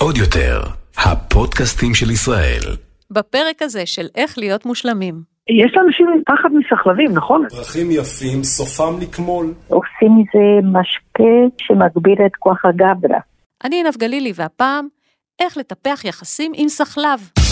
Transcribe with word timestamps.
עוד 0.00 0.16
יותר, 0.16 0.60
הפודקאסטים 0.96 1.94
של 1.94 2.10
ישראל. 2.10 2.76
בפרק 3.10 3.62
הזה 3.62 3.86
של 3.86 4.06
איך 4.14 4.38
להיות 4.38 4.66
מושלמים. 4.66 5.22
יש 5.48 5.72
לאנשים 5.76 6.06
פחד 6.26 6.48
מסחלבים, 6.52 7.12
נכון? 7.12 7.46
פרחים 7.48 7.90
יפים, 7.90 8.44
סופם 8.44 9.00
לקמול. 9.00 9.54
עושים 9.68 10.18
מזה 10.18 10.68
משקה 10.78 11.56
שמגביר 11.58 12.26
את 12.26 12.36
כוח 12.38 12.64
הגברה. 12.64 13.18
אני 13.64 13.76
עינב 13.76 13.96
גלילי, 13.96 14.32
והפעם, 14.34 14.88
איך 15.40 15.56
לטפח 15.56 16.04
יחסים 16.04 16.52
עם 16.54 16.68
סחלב. 16.68 17.45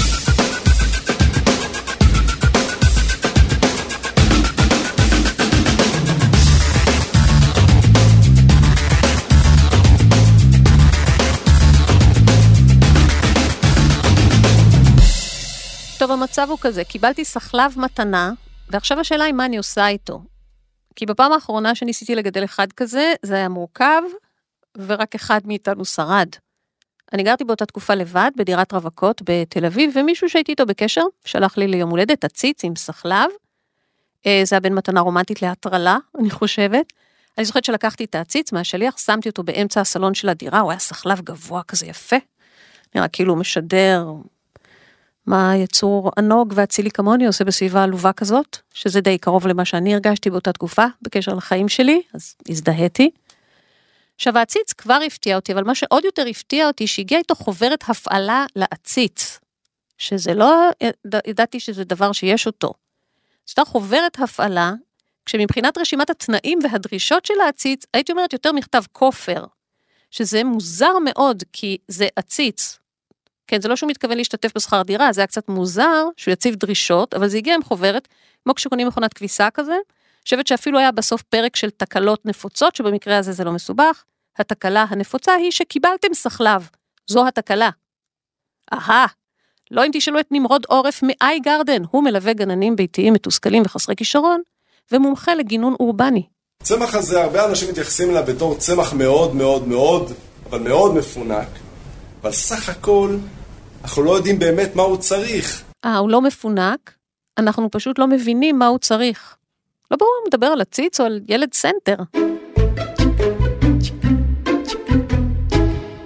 טוב, 16.05 16.13
המצב 16.13 16.47
הוא 16.51 16.59
כזה, 16.61 16.85
קיבלתי 16.85 17.25
סחלב 17.25 17.75
מתנה, 17.77 18.33
ועכשיו 18.69 19.01
השאלה 19.01 19.25
היא 19.25 19.35
מה 19.35 19.45
אני 19.45 19.57
עושה 19.57 19.89
איתו. 19.89 20.23
כי 20.97 21.07
בפעם 21.07 21.33
האחרונה 21.33 21.75
שניסיתי 21.75 22.15
לגדל 22.15 22.45
אחד 22.45 22.73
כזה, 22.73 23.13
זה 23.23 23.35
היה 23.35 23.49
מורכב, 23.49 24.03
ורק 24.79 25.15
אחד 25.15 25.41
מאיתנו 25.45 25.85
שרד. 25.85 26.29
אני 27.13 27.23
גרתי 27.23 27.45
באותה 27.45 27.67
תקופה 27.67 27.95
לבד, 27.95 28.31
בדירת 28.37 28.73
רווקות 28.73 29.23
בתל 29.25 29.65
אביב, 29.65 29.93
ומישהו 29.95 30.29
שהייתי 30.29 30.53
איתו 30.53 30.67
בקשר, 30.67 31.03
שלח 31.25 31.57
לי 31.57 31.69
ליום 31.69 31.91
הולדת 31.91 32.25
עציץ 32.25 32.65
עם 32.65 32.77
סחלב. 32.77 33.31
אה, 34.27 34.43
זה 34.45 34.57
היה 34.57 34.61
בין 34.61 34.75
מתנה 34.75 35.01
רומנטית 35.01 35.43
להטרלה, 35.43 35.99
אני 36.21 36.31
חושבת. 36.31 36.93
אני 37.39 37.45
זוכרת 37.45 37.65
שלקחתי 37.65 38.05
את 38.05 38.15
העציץ 38.15 38.53
מהשליח, 38.53 38.99
שמתי 38.99 39.29
אותו 39.29 39.43
באמצע 39.43 39.81
הסלון 39.81 40.15
של 40.15 40.29
הדירה, 40.29 40.61
הוא 40.61 40.71
היה 40.71 40.79
סחלב 40.79 41.21
גבוה 41.21 41.63
כזה 41.63 41.87
יפה. 41.87 42.17
נראה 42.95 43.09
כאילו 43.09 43.37
משדר 43.37 44.05
מה 45.27 45.57
יצור 45.57 46.11
ענוג 46.19 46.53
ואצילי 46.57 46.91
כמוני 46.91 47.27
עושה 47.27 47.45
בסביבה 47.45 47.83
עלובה 47.83 48.13
כזאת, 48.13 48.59
שזה 48.75 49.01
די 49.01 49.19
קרוב 49.19 49.47
למה 49.47 49.65
שאני 49.65 49.95
הרגשתי 49.95 50.31
באותה 50.31 50.53
תקופה, 50.53 50.85
בקשר 51.03 51.35
לחיים 51.35 51.69
שלי, 51.69 52.03
אז 52.15 52.35
הזדהיתי. 52.49 53.11
עכשיו 54.17 54.39
העציץ 54.39 54.73
כבר 54.73 54.99
הפתיע 55.07 55.37
אותי, 55.37 55.53
אבל 55.53 55.65
מה 55.65 55.75
שעוד 55.75 56.05
יותר 56.05 56.27
הפתיע 56.31 56.67
אותי, 56.67 56.87
שהגיעה 56.87 57.19
איתו 57.19 57.35
חוברת 57.35 57.85
הפעלה 57.89 58.47
לעציץ, 58.57 59.39
שזה 59.99 60.35
לא, 60.35 60.71
ידעתי 61.27 61.61
שזה 61.61 61.85
דבר 61.85 62.13
שיש 62.13 62.47
אותו. 62.47 62.73
זאת 63.47 63.59
חוברת 63.69 64.19
הפעלה, 64.21 64.73
כשמבחינת 65.27 65.79
רשימת 65.79 66.11
התנאים 66.11 66.59
והדרישות 66.63 67.27
של 67.27 67.41
העציץ, 67.45 67.85
הייתי 67.95 68.13
אומרת 68.13 68.33
יותר 68.33 68.53
מכתב 68.53 68.83
כופר, 68.93 69.45
שזה 70.11 70.45
מוזר 70.45 70.93
מאוד, 71.05 71.43
כי 71.53 71.79
זה 71.89 72.09
עציץ, 72.17 72.79
כן, 73.47 73.61
זה 73.61 73.69
לא 73.69 73.77
שהוא 73.77 73.91
מתכוון 73.91 74.17
להשתתף 74.17 74.53
בשכר 74.57 74.83
דירה, 74.83 75.13
זה 75.13 75.21
היה 75.21 75.27
קצת 75.27 75.49
מוזר 75.49 76.05
שהוא 76.17 76.33
יציב 76.33 76.55
דרישות, 76.55 77.15
אבל 77.15 77.29
זה 77.29 77.37
הגיע 77.37 77.55
עם 77.55 77.63
חוברת, 77.63 78.09
כמו 78.45 78.55
כשקונים 78.55 78.87
מכונת 78.87 79.15
כביסה 79.15 79.49
כזה. 79.51 79.77
חושבת 80.25 80.47
שאפילו 80.47 80.79
היה 80.79 80.93
בסוף 80.93 81.23
פרק 81.23 81.57
של 81.57 81.71
תקלות 81.71 82.27
נפוצות, 82.27 82.77
שבמקרה 82.77 83.19
הזה 83.19 83.33
זה 83.33 83.45
לא 83.45 83.53
מסובך. 83.53 84.05
התקלה 84.39 84.87
הנפוצה 84.89 85.35
היא 85.35 85.51
שקיבלתם 85.51 86.15
סחלב, 86.15 86.69
זו 87.07 87.29
התקלה. 87.29 87.71
אהה, 88.73 89.07
לא 89.71 89.87
אם 89.87 89.91
תשאלו 89.93 90.21
את 90.21 90.27
נמרוד 90.31 90.63
עורף 90.69 91.01
מאי 91.03 91.41
גרדן, 91.41 91.83
הוא 91.91 92.05
מלווה 92.05 92.33
גננים 92.33 92.77
ביתיים 92.77 93.13
מתוסכלים 93.13 93.63
וחסרי 93.67 93.97
כישרון, 93.97 94.43
ומומחה 94.93 95.35
לגינון 95.35 95.75
אורבני. 95.81 96.27
צמח 96.63 96.95
הזה, 96.95 97.23
הרבה 97.23 97.45
אנשים 97.45 97.69
מתייחסים 97.69 98.11
אליו 98.11 98.25
בתור 98.27 98.59
צמח 98.59 98.93
מאוד 98.93 99.35
מאוד 99.35 99.69
מאוד, 99.69 100.13
אבל 100.51 100.61
מאוד 100.61 100.95
מפונק. 100.95 101.49
אבל 102.25 102.33
סך 102.33 102.69
הכל, 102.69 103.17
אנחנו 103.83 104.03
לא 104.03 104.17
יודעים 104.17 104.39
באמת 104.39 104.77
מה 104.77 104.83
הוא 104.83 104.97
צריך. 104.97 105.63
אה, 105.85 105.97
הוא 105.97 106.11
לא 106.11 106.21
מפונק, 106.21 106.95
אנחנו 107.39 107.71
פשוט 107.71 107.99
לא 107.99 108.07
מבינים 108.07 108.59
מה 108.59 108.67
הוא 108.67 108.79
צריך. 108.79 109.37
לא 109.91 109.97
ברור 109.97 110.11
אם 110.21 110.29
מדבר 110.29 110.47
על 110.47 110.61
עציץ 110.61 111.01
או 111.01 111.05
על 111.05 111.21
ילד 111.29 111.55
סנטר. 111.55 111.97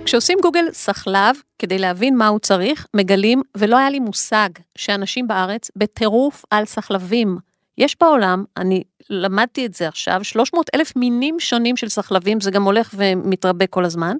כשעושים 0.04 0.38
גוגל 0.43 0.65
סחלב, 0.72 1.37
כדי 1.59 1.78
להבין 1.78 2.16
מה 2.16 2.28
הוא 2.28 2.38
צריך, 2.38 2.87
מגלים, 2.94 3.43
ולא 3.56 3.76
היה 3.76 3.91
לי 3.91 4.00
מושג, 4.00 4.48
שאנשים 4.78 5.28
בארץ 5.28 5.70
בטירוף 5.76 6.44
על 6.50 6.64
סחלבים. 6.64 7.38
יש 7.78 7.97
בעולם, 8.00 8.44
אני 8.56 8.82
למדתי 9.10 9.66
את 9.66 9.75
זה 9.75 9.88
עכשיו, 9.88 10.25
300 10.25 10.70
אלף 10.75 10.97
מינים 10.97 11.41
שונים 11.41 11.76
של 11.76 11.88
סחלבים, 11.88 12.41
זה 12.41 12.50
גם 12.50 12.62
הולך 12.62 12.94
ומתרבה 12.97 13.66
כל 13.66 13.84
הזמן. 13.84 14.16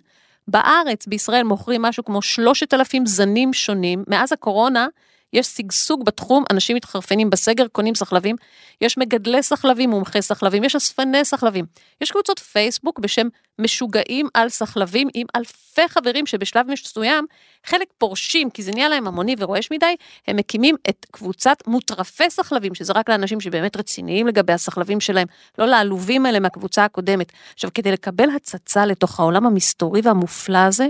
בארץ, 0.49 1.07
בישראל, 1.07 1.43
מוכרים 1.43 1.83
משהו 1.83 2.05
כמו 2.05 2.23
3,000 2.23 3.07
זנים 3.07 3.53
שונים. 3.53 4.05
מאז 4.09 4.33
הקורונה, 4.33 4.87
יש 5.33 5.47
שגשוג 5.47 6.05
בתחום, 6.05 6.45
אנשים 6.53 6.77
מתחרפנים 6.77 7.31
בסגר, 7.31 7.67
קונים 7.73 7.95
סחלבים, 7.95 8.37
יש 8.81 8.99
מגדלי 8.99 9.43
סחלבים, 9.43 9.91
מומחי 9.91 10.23
סחלבים, 10.23 10.65
יש 10.65 10.77
אספני 10.77 11.25
סחלבים. 11.25 11.65
יש 12.01 12.11
קבוצות 12.11 12.39
פייסבוק 12.39 12.99
בשם 12.99 13.29
משוגעים 13.59 14.29
על 14.35 14.49
סחלבים, 14.49 15.09
עם 15.15 15.27
אלפי 15.37 15.89
חברים 15.89 16.27
שבשלב 16.27 16.67
מסוים, 16.71 17.27
חלק 17.65 17.89
פורשים, 17.99 18.51
כי 18.51 18.63
זה 18.63 18.73
נהיה 18.73 18.89
להם 18.89 19.07
המוני 19.07 19.35
ורועש 19.39 19.71
מדי, 19.71 19.97
הם 20.29 20.37
מקימים 20.37 20.77
את 20.89 21.07
קבוצת 21.11 21.57
מוטרפי 21.67 22.31
סחלבים, 22.31 22.75
שזה 22.75 22.93
רק 22.93 23.11
לאנשים 23.11 23.41
שבאמת 23.41 23.77
רציניים 23.77 24.27
לגבי 24.27 24.53
הסחלבים 24.53 25.01
שלהם, 25.01 25.27
לא 25.59 25.67
לעלובים 25.67 26.27
האלה 26.27 26.41
מהקבוצה 26.41 26.85
הקודמת. 26.85 27.33
עכשיו, 27.55 27.71
כדי 27.75 27.93
לקבל 27.93 28.31
הצצה 28.37 28.87
לתוך 28.87 29.21
העולם 29.21 29.47
המסתורי 29.47 30.01
והמופלא 30.05 30.59
הזה, 30.59 30.87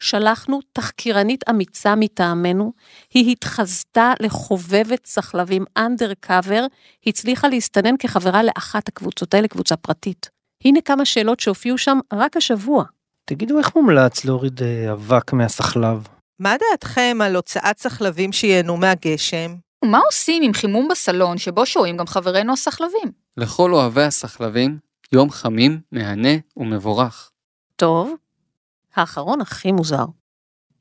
שלחנו 0.00 0.60
תחקירנית 0.72 1.48
אמיצה 1.50 1.94
מטעמנו, 1.94 2.72
היא 3.14 3.32
התחזתה 3.32 4.12
לחובבת 4.20 5.06
סחלבים 5.06 5.64
אנדרקאבר, 5.76 6.66
הצליחה 7.06 7.48
להסתנן 7.48 7.96
כחברה 7.98 8.42
לאחת 8.42 8.88
הקבוצות 8.88 9.34
האלה, 9.34 9.48
קבוצה 9.48 9.76
פרטית. 9.76 10.30
הנה 10.64 10.80
כמה 10.80 11.04
שאלות 11.04 11.40
שהופיעו 11.40 11.78
שם 11.78 11.98
רק 12.12 12.36
השבוע. 12.36 12.84
תגידו 13.24 13.58
איך 13.58 13.76
מומלץ 13.76 14.24
להוריד 14.24 14.62
אה, 14.62 14.92
אבק 14.92 15.32
מהסחלב? 15.32 16.08
מה 16.38 16.54
דעתכם 16.60 17.18
על 17.22 17.36
הוצאת 17.36 17.78
סחלבים 17.78 18.32
שייהנו 18.32 18.76
מהגשם? 18.76 19.54
מה 19.84 19.98
עושים 20.06 20.42
עם 20.42 20.52
חימום 20.52 20.88
בסלון 20.88 21.38
שבו 21.38 21.66
שוהים 21.66 21.96
גם 21.96 22.06
חברינו 22.06 22.52
הסחלבים? 22.52 23.12
לכל 23.36 23.72
אוהבי 23.74 24.02
הסחלבים, 24.02 24.78
יום 25.12 25.30
חמים, 25.30 25.80
מהנה 25.92 26.34
ומבורך. 26.56 27.30
טוב, 27.76 28.14
האחרון 28.98 29.40
הכי 29.40 29.72
מוזר. 29.72 30.04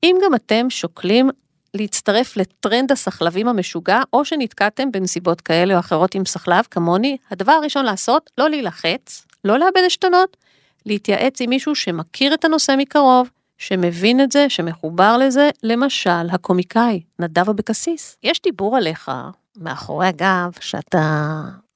אם 0.04 0.16
גם 0.26 0.36
אתם 0.36 0.70
שוקלים 0.70 1.30
להצטרף 1.74 2.38
לטרנד 2.38 2.92
הסחלבים 2.92 3.48
המשוגע, 3.48 4.00
או 4.14 4.26
שנתקעתם 4.26 4.92
בנסיבות 4.92 5.42
כאלה 5.42 5.74
או 5.74 5.80
אחרות 5.80 6.16
עם 6.16 6.26
סחלב, 6.26 6.66
כמוני, 6.72 7.18
הדבר 7.32 7.52
הראשון 7.52 7.86
לעשות, 7.86 8.30
לא 8.38 8.50
להילחץ, 8.50 9.28
לא 9.46 9.60
לאבד 9.60 9.82
עשתונות, 9.86 10.38
להתייעץ 10.86 11.42
עם 11.42 11.50
מישהו 11.50 11.76
שמכיר 11.76 12.34
את 12.34 12.46
הנושא 12.46 12.76
מקרוב, 12.78 13.30
שמבין 13.58 14.22
את 14.22 14.32
זה, 14.32 14.50
שמחובר 14.50 15.18
לזה, 15.18 15.50
למשל, 15.64 16.30
הקומיקאי 16.32 17.04
נדב 17.20 17.50
אבקסיס. 17.50 18.18
יש 18.24 18.42
דיבור 18.42 18.78
עליך, 18.78 19.12
מאחורי 19.58 20.08
הגב, 20.08 20.52
שאתה 20.60 21.00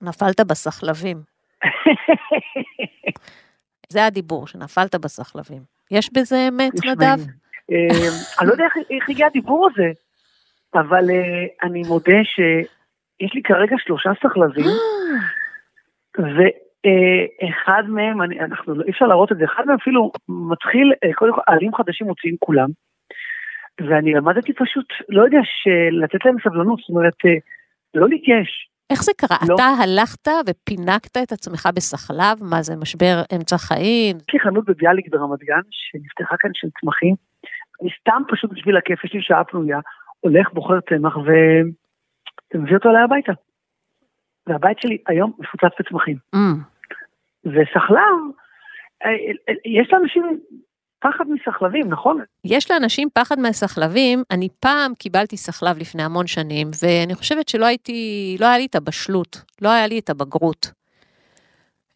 נפלת 0.01 0.41
בסחלבים. 0.41 1.21
זה 3.93 4.05
הדיבור, 4.05 4.47
שנפלת 4.47 4.95
בסחלבים. 4.95 5.78
יש 5.91 6.09
בזה 6.13 6.47
אמת, 6.49 6.73
נדב? 6.85 7.19
אה, 7.71 8.09
אני 8.39 8.47
לא 8.47 8.51
יודע 8.51 8.65
איך 8.89 9.09
הגיע 9.09 9.27
הדיבור 9.27 9.69
הזה, 9.71 9.91
אבל 10.73 11.09
אה, 11.09 11.45
אני 11.63 11.81
מודה 11.87 12.23
שיש 12.23 13.33
לי 13.33 13.41
כרגע 13.43 13.75
שלושה 13.79 14.09
סחלבים, 14.23 14.65
ואחד 16.19 17.83
מהם, 17.87 18.21
אנחנו, 18.21 18.81
אי 18.81 18.91
אפשר 18.91 19.05
להראות 19.05 19.31
את 19.31 19.37
זה, 19.37 19.45
אחד 19.45 19.63
מהם 19.65 19.77
אפילו 19.81 20.11
מתחיל, 20.29 20.93
אה, 21.03 21.13
קודם 21.13 21.33
כל, 21.33 21.41
עלים 21.47 21.75
חדשים 21.75 22.07
מוציאים 22.07 22.35
כולם, 22.39 22.69
ואני 23.81 24.13
למדתי 24.13 24.53
פשוט, 24.53 24.85
לא 25.09 25.21
יודע, 25.23 25.39
לתת 25.91 26.25
להם 26.25 26.35
סבלנות, 26.43 26.79
זאת 26.79 26.89
אומרת, 26.89 27.15
לא 27.93 28.09
להתייאש. 28.09 28.68
איך 28.89 29.03
זה 29.03 29.11
קרה? 29.17 29.37
לא. 29.49 29.55
אתה 29.55 29.63
הלכת 29.83 30.27
ופינקת 30.47 31.17
את 31.23 31.31
עצמך 31.31 31.69
בסחלב? 31.75 32.37
מה 32.41 32.61
זה, 32.61 32.73
משבר 32.75 33.15
אמצע 33.35 33.57
חיים? 33.57 34.15
יש 34.17 34.33
לי 34.33 34.39
חנות 34.39 34.65
בביאליק 34.65 35.09
ברמת 35.09 35.39
גן, 35.39 35.61
שנפתחה 35.71 36.35
כאן 36.39 36.51
של 36.53 36.67
צמחים. 36.81 37.15
אני 37.81 37.89
סתם 37.99 38.21
פשוט 38.31 38.51
בשביל 38.53 38.77
הכיף, 38.77 39.03
יש 39.03 39.13
לי 39.13 39.21
שעה 39.21 39.43
פנויה, 39.43 39.79
הולך, 40.19 40.53
בוחר 40.53 40.79
צמח 40.89 41.17
ומביא 41.17 42.75
אותו 42.75 42.89
אליי 42.89 43.03
הביתה. 43.03 43.33
והבית 44.47 44.79
שלי 44.79 44.97
היום 45.07 45.31
מפוצץ 45.39 45.79
בצמחים. 45.79 46.17
Mm. 46.35 46.39
וסחלב, 47.45 48.17
אה, 49.05 49.09
אה, 49.49 49.53
יש 49.65 49.93
לאנשים 49.93 50.39
פחד 50.99 51.25
מסחלבים, 51.29 51.89
נכון? 51.89 52.19
יש 52.45 52.71
לאנשים 52.71 53.07
פחד 53.13 53.39
מהסחלבים, 53.39 54.23
אני 54.31 54.47
פעם 54.59 54.93
קיבלתי 54.93 55.37
סחלב 55.37 55.77
לפני 55.77 56.03
המון 56.03 56.27
שנים, 56.27 56.67
ואני 56.83 57.15
חושבת 57.15 57.49
שלא 57.49 57.65
הייתי, 57.65 58.37
לא 58.39 58.45
היה 58.45 58.57
לי 58.57 58.65
את 58.65 58.75
הבשלות, 58.75 59.41
לא 59.61 59.69
היה 59.69 59.87
לי 59.87 59.99
את 59.99 60.09
הבגרות. 60.09 60.71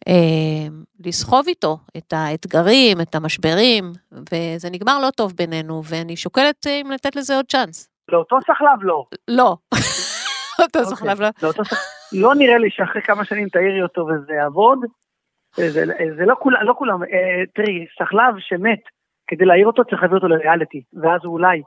אה, 0.08 0.68
לסחוב 1.06 1.48
איתו 1.48 1.78
את 1.96 2.12
האתגרים, 2.12 3.00
את 3.00 3.14
המשברים, 3.14 3.84
וזה 4.12 4.70
נגמר 4.72 4.98
לא 4.98 5.10
טוב 5.10 5.32
בינינו, 5.36 5.82
ואני 5.84 6.16
שוקלת 6.16 6.66
אה, 6.66 6.72
אם 6.72 6.90
לתת 6.90 7.16
לזה 7.16 7.36
עוד 7.36 7.46
צ'אנס. 7.48 7.90
לאותו 8.08 8.38
סחלב 8.40 8.82
לא. 8.82 9.04
לא. 9.28 9.56
אותו 10.62 10.78
אוקיי. 10.78 10.96
סחלב 10.96 11.20
לא. 11.20 11.28
לא 12.12 12.34
נראה 12.34 12.58
לי 12.58 12.70
שאחרי 12.70 13.02
כמה 13.02 13.24
שנים 13.24 13.48
תעירי 13.48 13.82
אותו 13.82 14.06
וזה 14.06 14.32
יעבוד. 14.32 14.78
זה, 15.56 15.70
זה, 15.70 15.84
זה 16.16 16.24
לא 16.26 16.34
כולם, 16.38 16.62
לא 16.62 16.74
כולם, 16.78 17.02
אה, 17.02 17.42
תראי, 17.54 17.86
סחלב 17.98 18.34
שמת, 18.38 18.80
כדי 19.26 19.44
להעיר 19.44 19.66
אותו 19.66 19.84
צריך 19.84 20.02
להביא 20.02 20.16
אותו 20.16 20.28
לריאליטי, 20.28 20.82
ואז 21.02 21.20
הוא 21.24 21.32
אולי, 21.32 21.62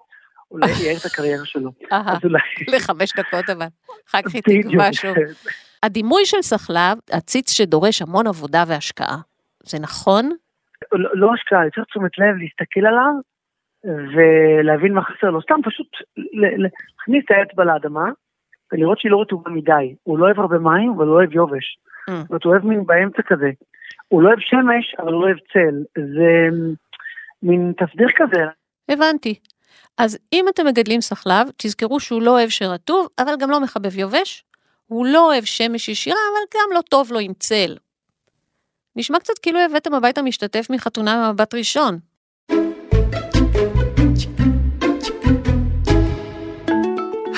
אולי 0.51 0.67
יעיר 0.83 0.97
את 0.99 1.05
הקריירה 1.05 1.45
שלו. 1.45 1.71
אהה, 1.91 2.13
אז 2.13 2.19
אולי... 2.23 2.39
לחמש 2.75 3.13
דקות 3.17 3.49
אבל. 3.49 3.65
אחר 4.09 4.21
כך 4.21 4.35
היא. 4.35 4.63
תקבע 4.63 4.93
שוב. 4.93 5.15
הדימוי 5.83 6.25
של 6.25 6.41
סחלב, 6.41 6.97
עציץ 7.11 7.51
שדורש 7.51 8.01
המון 8.01 8.27
עבודה 8.27 8.63
והשקעה. 8.67 9.17
זה 9.63 9.79
נכון? 9.79 10.31
לא 10.91 11.09
לא 11.13 11.33
השקעה, 11.33 11.65
יותר 11.65 11.83
תשומת 11.83 12.17
לב, 12.17 12.35
להסתכל 12.37 12.85
עליו 12.85 13.13
ולהבין 13.83 14.93
מה 14.93 15.01
חסר 15.01 15.29
לו. 15.29 15.41
סתם 15.41 15.59
פשוט 15.63 15.87
להכניס 16.33 17.25
את 17.25 17.31
האצבע 17.31 17.63
לאדמה 17.63 18.09
ולראות 18.71 18.99
שהיא 18.99 19.11
לא 19.11 19.21
רטובה 19.21 19.51
מדי. 19.51 19.95
הוא 20.03 20.19
לא 20.19 20.25
אוהב 20.25 20.39
הרבה 20.39 20.57
מים, 20.57 20.91
אבל 20.97 21.07
הוא 21.07 21.15
אוהב 21.15 21.33
יובש. 21.33 21.77
Mm. 22.09 22.13
זאת 22.13 22.29
אומרת, 22.29 22.43
הוא 22.43 22.51
אוהב 22.51 22.65
מין 22.65 22.85
באמצע 22.85 23.21
כזה. 23.21 23.51
הוא 24.07 24.21
לא 24.21 24.27
אוהב 24.27 24.39
שמש, 24.39 24.95
אבל 24.99 25.13
הוא 25.13 25.21
לא 25.21 25.27
אוהב 25.27 25.37
צל. 25.53 26.01
זה 26.01 26.49
מין 27.47 27.73
תסביר 27.77 28.07
כזה. 28.15 28.41
הבנתי. 28.89 29.39
אז 29.97 30.17
אם 30.33 30.45
אתם 30.49 30.65
מגדלים 30.65 31.01
סחלב, 31.01 31.47
תזכרו 31.57 31.99
שהוא 31.99 32.21
לא 32.21 32.31
אוהב 32.31 32.49
שרטוב, 32.49 33.07
אבל 33.19 33.33
גם 33.39 33.49
לא 33.49 33.59
מחבב 33.59 33.97
יובש. 33.97 34.43
הוא 34.87 35.05
לא 35.05 35.27
אוהב 35.27 35.43
שמש 35.43 35.89
ישירה, 35.89 36.19
אבל 36.31 36.59
גם 36.59 36.75
לא 36.75 36.81
טוב 36.81 37.11
לו 37.11 37.19
עם 37.19 37.33
צל. 37.39 37.77
נשמע 38.95 39.19
קצת 39.19 39.37
כאילו 39.41 39.59
הבאתם 39.59 39.93
הביתה 39.93 40.21
משתתף 40.21 40.67
מחתונה 40.69 41.27
ממבט 41.27 41.53
ראשון. 41.53 41.99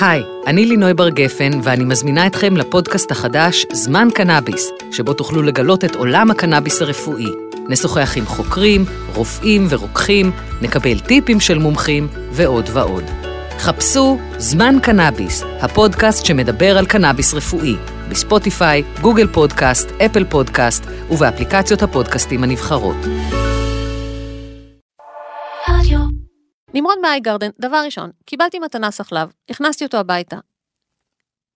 היי, 0.00 0.22
אני 0.46 0.66
לינוי 0.66 0.94
בר 0.94 1.08
גפן, 1.08 1.50
ואני 1.62 1.84
מזמינה 1.84 2.26
אתכם 2.26 2.56
לפודקאסט 2.56 3.10
החדש 3.10 3.66
זמן 3.72 4.08
קנאביס, 4.14 4.70
שבו 4.92 5.14
תוכלו 5.14 5.42
לגלות 5.42 5.84
את 5.84 5.94
עולם 5.94 6.30
הקנאביס 6.30 6.82
הרפואי. 6.82 7.49
נשוחח 7.70 8.16
עם 8.16 8.26
חוקרים, 8.26 8.84
רופאים 9.14 9.66
ורוקחים, 9.70 10.32
נקבל 10.62 11.00
טיפים 11.00 11.40
של 11.40 11.58
מומחים 11.58 12.08
ועוד 12.32 12.68
ועוד. 12.72 13.04
חפשו 13.58 14.18
זמן 14.38 14.74
קנאביס, 14.82 15.42
הפודקאסט 15.60 16.26
שמדבר 16.26 16.78
על 16.78 16.86
קנאביס 16.86 17.34
רפואי, 17.34 17.74
בספוטיפיי, 18.08 18.82
גוגל 19.00 19.26
פודקאסט, 19.26 19.90
אפל 20.06 20.24
פודקאסט 20.24 20.84
ובאפליקציות 21.10 21.82
הפודקאסטים 21.82 22.44
הנבחרות. 22.44 22.96
נמרוד 26.74 26.98
מאייגרדן, 27.02 27.50
דבר 27.60 27.82
ראשון, 27.84 28.10
קיבלתי 28.24 28.58
מתנה 28.58 28.90
סחלב, 28.90 29.32
הכנסתי 29.50 29.84
אותו 29.84 29.96
הביתה. 29.96 30.36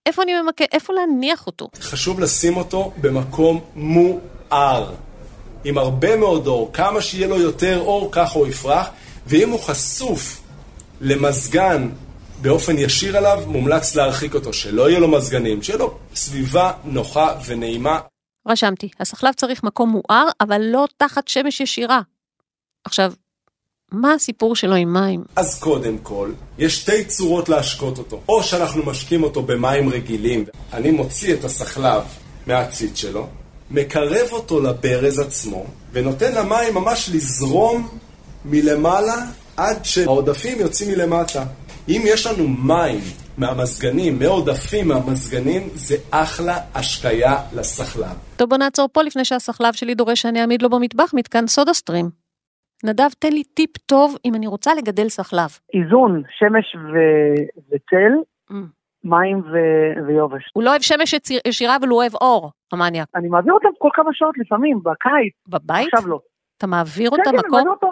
איפה 0.05 0.23
אני 0.23 0.41
ממקד, 0.41 0.65
איפה 0.71 0.93
להניח 0.93 1.47
אותו? 1.47 1.69
חשוב 1.79 2.19
לשים 2.19 2.57
אותו 2.57 2.91
במקום 3.01 3.61
מואר, 3.75 4.93
עם 5.65 5.77
הרבה 5.77 6.15
מאוד 6.15 6.47
אור, 6.47 6.69
כמה 6.73 7.01
שיהיה 7.01 7.27
לו 7.27 7.39
יותר 7.39 7.79
אור, 7.79 8.09
ככה 8.11 8.39
הוא 8.39 8.47
יפרח, 8.47 8.87
ואם 9.27 9.49
הוא 9.49 9.59
חשוף 9.59 10.41
למזגן 11.01 11.89
באופן 12.41 12.77
ישיר 12.77 13.17
עליו, 13.17 13.43
מומלץ 13.47 13.95
להרחיק 13.95 14.33
אותו, 14.33 14.53
שלא 14.53 14.89
יהיה 14.89 14.99
לו 14.99 15.07
מזגנים, 15.07 15.63
שיהיה 15.63 15.79
לו 15.79 15.97
סביבה 16.15 16.71
נוחה 16.83 17.33
ונעימה. 17.45 17.99
רשמתי, 18.47 18.89
הסחלב 18.99 19.33
צריך 19.33 19.63
מקום 19.63 19.89
מואר, 19.89 20.27
אבל 20.41 20.61
לא 20.61 20.87
תחת 20.97 21.27
שמש 21.27 21.61
ישירה. 21.61 22.01
עכשיו, 22.83 23.13
מה 23.91 24.13
הסיפור 24.13 24.55
שלו 24.55 24.75
עם 24.75 24.93
מים? 24.93 25.23
אז 25.35 25.59
קודם 25.59 25.97
כל, 25.97 26.31
יש 26.57 26.75
שתי 26.75 27.05
צורות 27.05 27.49
להשקות 27.49 27.97
אותו. 27.97 28.21
או 28.29 28.43
שאנחנו 28.43 28.85
משקים 28.85 29.23
אותו 29.23 29.41
במים 29.41 29.89
רגילים, 29.89 30.45
אני 30.73 30.91
מוציא 30.91 31.33
את 31.33 31.43
הסחלב 31.43 32.03
מהציץ 32.47 32.97
שלו, 32.97 33.27
מקרב 33.71 34.27
אותו 34.31 34.61
לברז 34.61 35.19
עצמו, 35.19 35.65
ונותן 35.91 36.31
למים 36.37 36.73
ממש 36.75 37.09
לזרום 37.15 37.87
מלמעלה 38.45 39.15
עד 39.57 39.85
שהעודפים 39.85 40.59
יוצאים 40.59 40.89
מלמטה. 40.91 41.43
אם 41.89 42.01
יש 42.05 42.27
לנו 42.27 42.47
מים 42.47 42.99
מהמזגנים, 43.37 44.19
מעודפים 44.19 44.87
מהמזגנים, 44.87 45.69
זה 45.73 45.95
אחלה 46.11 46.57
השקיה 46.75 47.35
לסחלב. 47.55 48.17
טוב, 48.35 48.49
בוא 48.49 48.57
נעצור 48.57 48.87
פה 48.93 49.01
לפני 49.01 49.25
שהסחלב 49.25 49.73
שלי 49.73 49.95
דורש 49.95 50.21
שאני 50.21 50.41
אעמיד 50.41 50.61
לו 50.61 50.69
במטבח 50.69 51.13
מתקן 51.13 51.47
סודה 51.47 51.73
סטרים. 51.73 52.09
נדב, 52.83 53.09
תן 53.19 53.33
לי 53.33 53.43
טיפ 53.43 53.77
טוב 53.77 54.15
אם 54.25 54.35
אני 54.35 54.47
רוצה 54.47 54.73
לגדל 54.75 55.09
סחלב. 55.09 55.49
איזון, 55.73 56.23
שמש 56.39 56.75
ו- 56.75 57.59
וצל, 57.69 58.13
Mm. 58.51 58.53
מים 59.05 59.37
ו- 59.39 60.05
ויובש. 60.07 60.43
הוא 60.53 60.63
לא 60.63 60.69
אוהב 60.69 60.81
שמש 60.81 61.15
ישירה, 61.47 61.75
אבל 61.75 61.87
הוא 61.87 61.97
אוהב 61.97 62.15
אור, 62.15 62.51
המניאק. 62.71 63.07
אני 63.15 63.27
מעביר 63.27 63.53
אותם 63.53 63.69
כל 63.77 63.89
כמה 63.93 64.09
שעות 64.13 64.37
לפעמים, 64.37 64.79
בקיץ, 64.83 65.33
בבית? 65.47 65.93
עכשיו 65.93 66.09
לא. 66.09 66.19
אתה 66.57 66.67
מעביר 66.67 67.09
כן, 67.09 67.15
אותה 67.15 67.23
כן, 67.23 67.29
אני 67.29 67.37
מקום? 67.37 67.51
מעביר 67.57 67.71
אותו, 67.71 67.89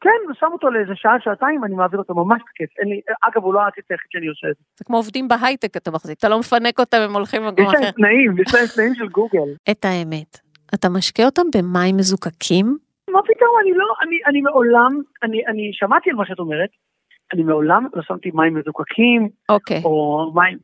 כן, 0.00 0.30
ושם 0.30 0.46
אותו 0.52 0.70
לאיזה 0.70 0.92
שעה, 0.94 1.16
שעתיים, 1.20 1.64
אני 1.64 1.74
מעביר 1.74 1.98
אותו 1.98 2.14
ממש 2.14 2.42
בכיף. 2.48 2.70
אין 2.78 2.88
לי, 2.88 3.00
אגב, 3.22 3.44
הוא 3.44 3.54
לא 3.54 3.60
העתיד 3.60 3.84
היחיד 3.90 4.06
שאני 4.10 4.26
עושה 4.26 4.46
את 4.50 4.56
זה. 4.56 4.62
זה 4.78 4.84
כמו 4.84 4.96
עובדים 4.96 5.28
בהייטק 5.28 5.76
אתה 5.76 5.90
מחזיק, 5.90 6.18
אתה 6.18 6.28
לא 6.28 6.38
מפנק 6.38 6.78
אותם, 6.80 6.98
הם 7.00 7.14
הולכים 7.14 7.42
למקום 7.42 7.64
יש 7.64 7.70
אחר. 7.74 7.80
להם 7.84 7.92
תנאים, 7.92 8.38
יש 8.38 8.54
להם 8.54 8.66
תנאים 8.74 8.94
של 8.94 9.08
גוגל. 9.08 9.48
את 9.70 9.84
האמת, 9.84 10.38
אתה 10.74 10.88
משקה 10.88 11.24
אותם 11.24 11.42
במים 11.54 11.96
מזוקקים? 11.96 12.66
מה 13.10 13.20
פתאום, 13.22 13.50
אני 13.62 13.72
לא, 13.74 13.84
אני, 14.02 14.16
אני 14.26 14.40
מעולם, 14.40 14.92
אני, 15.22 15.46
אני 15.46 15.70
שמעתי 15.72 16.10
על 16.10 16.16
מה 16.16 16.26
שאת 16.26 16.38
אומרת, 16.38 16.70
אני 17.32 17.42
מעולם 17.42 17.86
לא 17.94 18.02
שמתי 18.02 18.30
מים 18.34 18.54
מזוקקים, 18.54 19.28
אוקיי. 19.48 19.80
או 19.84 20.32
מים... 20.34 20.58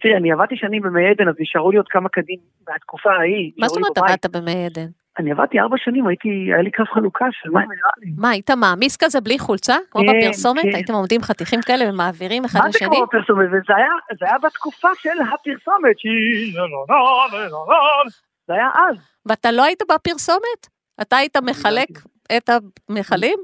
תראי, 0.00 0.16
אני 0.16 0.32
עבדתי 0.32 0.56
שנים 0.56 0.82
במי 0.82 1.10
עדן, 1.10 1.28
אז 1.28 1.34
נשארו 1.38 1.70
לי 1.70 1.76
עוד 1.76 1.88
כמה 1.88 2.08
קדים 2.08 2.38
מהתקופה 2.68 3.10
ההיא. 3.12 3.52
מה 3.58 3.68
זאת 3.68 3.76
אומרת. 3.76 3.98
עבדת 3.98 4.36
במי 4.36 4.66
עדן? 4.66 4.86
אני 5.18 5.32
עבדתי 5.32 5.60
ארבע 5.60 5.76
שנים, 5.78 6.06
הייתי, 6.06 6.28
היה 6.28 6.62
לי 6.62 6.70
קו 6.70 6.82
חלוקה 6.94 7.24
של 7.30 7.50
מים 7.50 7.68
מינרליים. 7.68 8.14
מה, 8.18 8.30
היית 8.30 8.50
מעמיס 8.50 8.96
כזה 8.96 9.20
בלי 9.20 9.38
חולצה? 9.38 9.76
כמו 9.90 10.02
כן, 10.02 10.18
בפרסומת? 10.18 10.62
כן. 10.62 10.74
הייתם 10.74 10.92
עומדים 10.92 11.22
חתיכים 11.22 11.60
כאלה 11.66 11.90
ומעבירים 11.90 12.44
אחד 12.44 12.58
מה 12.58 12.70
זה 12.70 12.78
לשני? 12.78 12.96
כמו 12.96 13.06
בפרסומת? 13.06 13.46
וזה 13.48 13.76
היה, 13.76 13.88
זה 14.20 14.26
היה 14.26 14.38
בתקופה 14.38 14.88
של 14.98 15.08
הפרסומת, 15.22 15.98
שהיא... 15.98 16.58
לא, 16.58 16.70
לא, 16.70 16.84
לא, 16.88 17.48
לא, 17.50 17.66
לא. 17.68 18.10
זה 18.48 18.54
היה 18.54 18.68
אז. 18.88 18.96
ואתה 19.26 19.52
לא 19.52 19.64
היית 19.64 19.82
בפרסומת? 19.90 20.60
אתה 21.02 21.16
היית 21.16 21.36
מחלק 21.36 21.88
את 22.36 22.50
המכלים? 22.88 23.38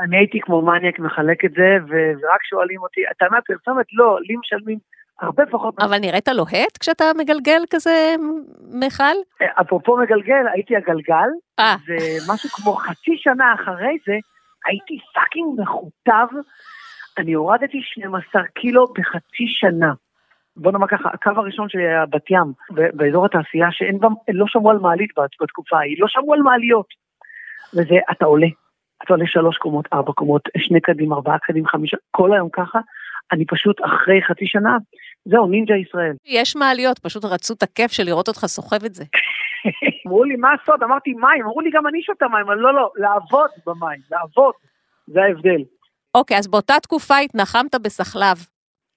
אני 0.00 0.16
הייתי 0.16 0.40
כמו 0.40 0.62
מניאק 0.62 0.98
מחלק 0.98 1.44
את 1.44 1.50
זה, 1.50 1.76
ורק 1.88 2.42
שואלים 2.50 2.80
אותי, 2.82 3.00
אתה 3.16 3.26
מהפרסומת? 3.30 3.86
לא, 3.92 4.18
לי 4.20 4.34
משלמים 4.40 4.78
הרבה 5.20 5.46
פחות. 5.50 5.74
אבל 5.80 5.98
נראית 5.98 6.28
לוהט 6.28 6.78
כשאתה 6.80 7.04
מגלגל 7.18 7.62
כזה 7.70 8.14
מכל? 8.86 9.16
אפרופו 9.60 9.96
מגלגל, 9.96 10.44
הייתי 10.54 10.76
הגלגל, 10.76 11.28
אה. 11.58 11.76
ומשהו 11.86 12.48
כמו 12.50 12.72
חצי 12.72 13.16
שנה 13.16 13.54
אחרי 13.54 13.98
זה, 14.06 14.14
הייתי 14.66 14.98
פאקינג 15.14 15.60
מכותב, 15.60 16.26
אני 17.18 17.32
הורדתי 17.32 17.80
12 17.82 18.42
קילו 18.54 18.84
בחצי 18.86 19.44
שנה. 19.46 19.92
בוא 20.56 20.72
נאמר 20.72 20.86
ככה, 20.86 21.08
הקו 21.12 21.30
הראשון 21.36 21.68
שלי 21.68 21.86
היה 21.88 22.06
בת 22.06 22.30
ים, 22.30 22.52
באזור 22.70 23.26
התעשייה, 23.26 23.68
שאין 23.70 23.98
בה, 23.98 24.08
לא 24.32 24.44
שמעו 24.48 24.70
על 24.70 24.78
מעלית 24.78 25.10
בת- 25.18 25.30
בתקופה 25.42 25.78
ההיא, 25.78 25.96
לא 25.98 26.06
שמעו 26.08 26.34
על 26.34 26.40
מעליות. 26.40 26.86
וזה, 27.74 27.94
אתה 28.10 28.24
עולה, 28.24 28.46
אתה 29.04 29.12
עולה 29.14 29.24
שלוש 29.26 29.56
קומות, 29.58 29.84
ארבע 29.92 30.12
קומות, 30.12 30.42
שני 30.58 30.80
קדים, 30.80 31.12
ארבעה 31.12 31.38
קדים, 31.38 31.66
חמישה, 31.66 31.96
כל 32.10 32.32
היום 32.34 32.48
ככה, 32.52 32.78
אני 33.32 33.44
פשוט 33.46 33.76
אחרי 33.84 34.22
חצי 34.28 34.46
שנה, 34.46 34.76
זהו, 35.24 35.46
נינג'ה 35.46 35.74
ישראל. 35.74 36.12
יש 36.26 36.56
מעליות, 36.56 36.98
פשוט 36.98 37.24
רצו 37.24 37.54
את 37.54 37.62
הכיף 37.62 37.90
של 37.92 38.02
לראות 38.02 38.28
אותך 38.28 38.46
סוחב 38.46 38.84
את 38.84 38.94
זה. 38.94 39.04
אמרו 40.06 40.24
לי, 40.24 40.36
מה 40.36 40.48
הסוד? 40.52 40.82
אמרתי, 40.82 41.12
מים. 41.12 41.42
אמרו 41.44 41.60
לי, 41.60 41.70
גם 41.72 41.86
אני 41.86 42.02
שותה 42.02 42.28
מים. 42.28 42.46
אבל 42.46 42.56
לא, 42.56 42.74
לא, 42.74 42.90
לעבוד 42.96 43.50
במים, 43.66 44.00
לעבוד. 44.10 44.54
זה 45.06 45.22
ההבדל. 45.22 45.62
אוקיי, 46.14 46.38
אז 46.38 46.48
באותה 46.48 46.74
תקופה 46.82 47.18
התנחמת 47.18 47.74
בסחלב. 47.82 48.36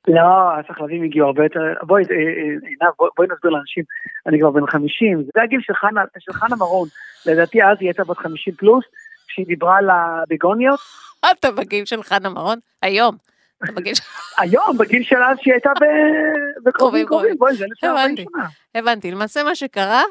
לא, 0.08 0.52
הסחלבים 0.60 1.04
הגיעו 1.04 1.28
הרבה 1.28 1.44
יותר... 1.44 1.60
בואי, 1.82 2.04
אה, 2.04 2.16
אה, 2.16 2.22
עינב, 2.44 2.94
בואי- 3.18 3.28
נסביר 3.32 3.52
לאנשים. 3.52 3.84
אני 4.28 4.40
כבר 4.40 4.52
בן 4.52 4.68
50, 4.68 5.24
זה 5.36 5.42
הגיל 5.44 5.60
של 5.62 5.74
חנה, 5.74 6.02
של 6.20 6.34
חנה 6.34 6.56
מרון. 6.56 6.88
לדעתי 7.26 7.64
אז 7.64 7.78
היא 7.80 7.90
הייתה 7.90 8.04
בת 8.04 8.18
50 8.18 8.54
פלוס, 8.54 8.86
כשהיא 9.30 9.46
דיברה 9.46 9.78
על 9.78 9.90
הביגוניות. 9.90 10.80
אתה 11.32 11.52
בגיל 11.52 11.86
של 11.86 12.04
חנה 12.04 12.30
מרון? 12.30 12.60
היום. 12.82 13.18
היום, 14.38 14.78
בגיל 14.78 15.04
של 15.04 15.24
אז 15.24 15.38
שהיא 15.42 15.54
הייתה 15.54 15.70
בקרובים 16.64 17.06
קרובים. 17.08 17.38
בואי, 17.38 17.56
זה 17.56 17.66
לפני 17.70 17.90
40 17.90 18.06
הבנתי. 18.06 18.26
שנה. 18.34 18.48
הבנתי, 18.76 19.12
למעשה 19.12 19.44
מה 19.44 19.56
שקרה, 19.56 20.04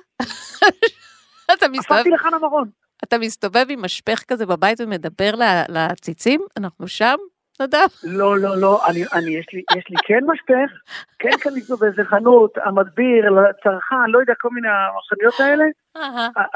אתה 1.52 1.68
מסתובב, 1.68 1.98
הפכתי 1.98 2.10
לחנה 2.10 2.38
מרון. 2.38 2.68
אתה 3.04 3.18
מסתובב 3.18 3.66
עם 3.68 3.82
משפך 3.84 4.22
כזה 4.28 4.46
בבית 4.46 4.80
ומדבר 4.80 5.30
לציצים, 5.68 6.40
אנחנו 6.56 6.88
שם, 6.88 7.16
נדב? 7.62 7.88
לא, 8.04 8.38
לא, 8.38 8.56
לא, 8.56 8.86
אני, 8.86 9.04
אני, 9.12 9.30
יש 9.30 9.46
לי, 9.52 9.62
יש 9.76 9.84
לי 9.90 9.96
כן 10.06 10.20
משפך, 10.26 10.70
כן 11.18 11.30
קניתי 11.40 11.72
באיזה 11.80 12.04
חנות, 12.04 12.58
המדביר, 12.64 13.30
לצרכן, 13.30 13.96
לא 14.08 14.18
יודע, 14.18 14.32
כל 14.40 14.48
מיני 14.52 14.68
החנויות 14.68 15.40
האלה, 15.40 15.64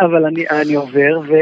אבל 0.00 0.26
אני, 0.26 0.48
אני 0.48 0.74
עובר, 0.74 1.20
ו, 1.28 1.32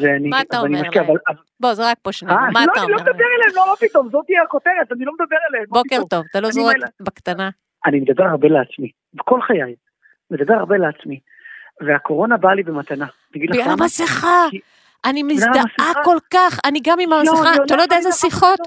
ואני, 0.00 0.28
מה 0.28 0.40
אתה 0.40 0.58
אומר 0.60 0.82
משקיע, 0.82 1.02
להם? 1.02 1.10
אבל, 1.10 1.34
בוא, 1.60 1.74
זה 1.74 1.90
רק 1.90 1.98
פה 2.02 2.12
שנינו, 2.12 2.34
אה, 2.34 2.50
מה 2.52 2.66
לא, 2.66 2.72
אתה 2.72 2.82
אני 2.82 2.90
לא 2.92 2.96
אומר? 2.98 3.10
מדבר 3.10 3.24
אליהם, 3.38 3.56
לא, 3.56 3.66
מה 3.70 3.76
פתאום, 3.88 4.08
זאת 4.10 4.26
תהיה 4.26 4.42
הכותרת, 4.42 4.92
אני 4.92 5.04
לא 5.04 5.12
מדבר 5.12 5.36
אליהם, 5.50 5.64
בוקר. 5.68 5.96
טוב, 6.10 6.24
אתה 6.30 6.40
לא 6.40 6.46
אני 6.46 6.52
זורק 6.52 6.76
בקטנה. 7.00 7.50
אני 7.86 8.00
מדבר 8.00 8.24
הרבה 8.24 8.48
לעצמי, 8.48 8.90
בכל 9.14 9.40
חיי, 9.42 9.74
מדבר 10.30 10.54
הרבה 10.54 10.76
לעצמי, 10.76 11.20
והקורונה 11.80 12.36
באה 12.36 12.54
לי 12.54 12.62
במתנה. 12.62 13.06
אני 13.34 13.46
בגלל? 13.46 13.70
המסכה. 13.70 14.46
אני 15.04 15.22
מזדהה. 15.22 15.62
כל 16.04 16.18
כך, 16.30 16.58
אני 16.64 16.80
גם 16.84 17.00
עם 17.00 17.12
המסכה, 17.12 17.34
יואו, 17.54 17.64
אתה 17.66 17.76
לא 17.76 17.82
יודע 17.82 17.96
איזה 17.96 18.12
שיחות? 18.12 18.60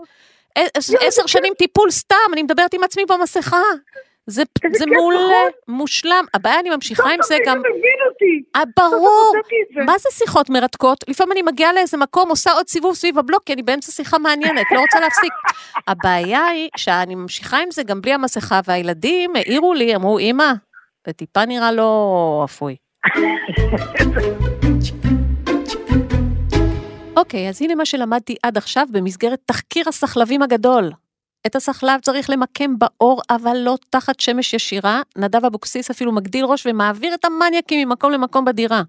עשר- 1.02 1.28
שנים 1.28 1.54
טיפול 1.58 1.92
סתם, 1.92 2.16
אני 2.34 2.44
מדברת 2.44 2.74
עם 2.74 2.84
עצמי 2.84 3.04
במסכה. 3.06 3.62
זה 4.28 4.44
זה 4.74 4.86
מעולה, 4.86 5.18
נכון? 5.20 5.52
מושלם. 5.68 6.26
הבעיה, 6.34 6.60
אני 6.60 6.70
ממשיכה 6.70 7.10
עם 7.10 7.20
זה 7.24 7.38
גם... 7.46 7.62
אה, 8.56 8.62
ברור. 8.78 9.34
מה 9.86 9.94
זה 9.98 10.10
שיחות 10.12 10.50
מרתקות? 10.50 11.04
לפעמים 11.08 11.32
אני 11.32 11.42
מגיעה 11.42 11.74
לאיזה 11.74 11.98
מקום, 11.98 12.30
עושה 12.30 12.52
עוד 12.52 12.68
סיבוב 12.68 12.96
סביב 12.96 13.20
הבלוק, 13.20 13.44
כי 13.46 13.54
אני 13.54 13.64
באמצע 13.64 13.92
שיחה 13.92 14.18
מעניינת, 14.18 14.66
לא 14.72 14.80
רוצה 14.80 15.00
להפסיק. 15.00 15.34
הבעיה 15.88 16.46
היא 16.46 16.70
שאני 16.78 17.16
ממשיכה 17.16 17.58
עם 17.58 17.72
זה 17.72 17.84
גם 17.84 18.02
בלי 18.02 18.14
המסכה, 18.14 18.60
והילדים 18.68 19.36
העירו 19.36 19.74
לי, 19.74 19.96
אמרו, 19.96 20.20
אמא, 20.20 20.52
זה 21.08 21.14
טיפה 21.14 21.46
נראה 21.46 21.72
לא 21.72 22.42
אפוי. 22.46 22.76
אוקיי, 27.24 27.50
אז 27.50 27.62
הנה 27.62 27.76
מה 27.76 27.86
שלמדתי 27.86 28.36
עד 28.44 28.58
עכשיו 28.58 28.88
במסגרת 28.92 29.40
תחקיר 29.46 29.90
הסחלבים 29.90 30.42
הגדול. 30.42 30.92
את 31.48 31.56
הסחלב 31.56 32.00
צריך 32.02 32.30
למקם 32.30 32.80
באור, 32.80 33.22
אבל 33.30 33.58
לא 33.58 33.78
תחת 33.90 34.20
שמש 34.20 34.54
ישירה. 34.54 35.02
נדב 35.18 35.46
אבוקסיס 35.46 35.90
אפילו 35.90 36.12
מגדיל 36.12 36.46
ראש 36.46 36.66
ומעביר 36.66 37.14
את 37.14 37.26
המניאקים 37.26 37.90
ממקום 37.90 38.12
למקום 38.12 38.46
בדירה. 38.46 38.82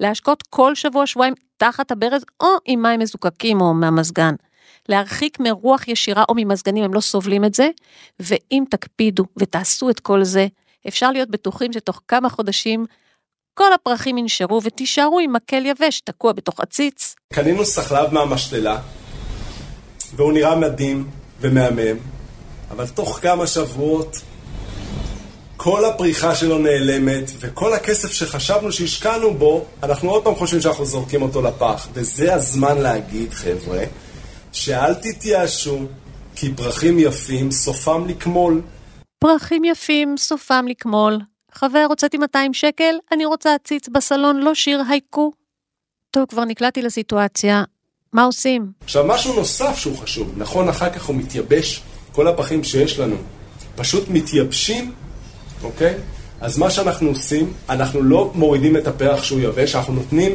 להשקות 0.00 0.42
כל 0.42 0.74
שבוע-שבועיים 0.74 1.34
תחת 1.56 1.90
הברז 1.90 2.24
או 2.40 2.48
עם 2.64 2.82
מים 2.82 3.00
מזוקקים 3.00 3.60
או 3.60 3.74
מהמזגן. 3.74 4.34
להרחיק 4.88 5.40
מרוח 5.40 5.88
ישירה 5.88 6.24
או 6.28 6.34
ממזגנים, 6.36 6.84
הם 6.84 6.94
לא 6.94 7.00
סובלים 7.00 7.44
את 7.44 7.54
זה, 7.54 7.70
ואם 8.20 8.64
תקפידו 8.70 9.24
ותעשו 9.36 9.90
את 9.90 10.00
כל 10.00 10.24
זה, 10.24 10.46
אפשר 10.88 11.10
להיות 11.10 11.30
בטוחים 11.30 11.72
שתוך 11.72 12.02
כמה 12.08 12.28
חודשים 12.28 12.86
כל 13.58 13.72
הפרחים 13.72 14.18
ינשרו 14.18 14.60
ותישארו 14.64 15.18
עם 15.18 15.32
מקל 15.32 15.66
יבש 15.66 16.00
תקוע 16.00 16.32
בתוך 16.32 16.60
עציץ. 16.60 17.14
קנינו 17.32 17.64
סחלב 17.64 18.14
מהמשתלה, 18.14 18.78
והוא 20.16 20.32
נראה 20.32 20.56
מדהים 20.56 21.10
ומהמם, 21.40 21.96
אבל 22.70 22.86
תוך 22.86 23.18
כמה 23.22 23.46
שבועות 23.46 24.16
כל 25.56 25.84
הפריחה 25.84 26.34
שלו 26.34 26.58
נעלמת, 26.58 27.30
וכל 27.40 27.72
הכסף 27.72 28.12
שחשבנו 28.12 28.72
שהשקענו 28.72 29.34
בו, 29.34 29.64
אנחנו 29.82 30.10
עוד 30.10 30.24
פעם 30.24 30.34
חושבים 30.34 30.60
שאנחנו 30.60 30.84
זורקים 30.84 31.22
אותו 31.22 31.42
לפח. 31.42 31.88
וזה 31.92 32.34
הזמן 32.34 32.78
להגיד, 32.78 33.32
חבר'ה, 33.32 33.84
שאל 34.52 34.94
תתייאשו, 34.94 35.78
כי 36.36 36.52
פרחים 36.54 36.98
יפים 36.98 37.50
סופם 37.50 38.08
לקמול. 38.08 38.62
פרחים 39.18 39.64
יפים, 39.64 40.16
סופם 40.16 40.64
לקמול. 40.68 41.18
חבר, 41.58 41.86
הוצאתי 41.88 42.18
200 42.18 42.54
שקל, 42.54 42.94
אני 43.12 43.24
רוצה 43.24 43.54
עציץ 43.54 43.88
בסלון, 43.88 44.40
לא 44.40 44.54
שיר 44.54 44.82
הייקו. 44.88 45.32
טוב, 46.10 46.24
כבר 46.28 46.44
נקלעתי 46.44 46.82
לסיטואציה, 46.82 47.64
מה 48.12 48.24
עושים? 48.24 48.66
עכשיו, 48.84 49.04
משהו 49.06 49.34
נוסף 49.34 49.76
שהוא 49.76 49.96
חשוב, 49.96 50.34
נכון, 50.36 50.68
אחר 50.68 50.90
כך 50.90 51.04
הוא 51.04 51.16
מתייבש, 51.16 51.82
כל 52.12 52.28
הפחים 52.28 52.64
שיש 52.64 52.98
לנו 52.98 53.16
פשוט 53.76 54.08
מתייבשים, 54.08 54.92
אוקיי? 55.62 55.94
אז 56.40 56.58
מה 56.58 56.70
שאנחנו 56.70 57.08
עושים, 57.08 57.52
אנחנו 57.68 58.02
לא 58.02 58.30
מורידים 58.34 58.76
את 58.76 58.86
הפרח 58.86 59.22
שהוא 59.22 59.40
יבש, 59.40 59.74
אנחנו 59.74 59.92
נותנים 59.92 60.32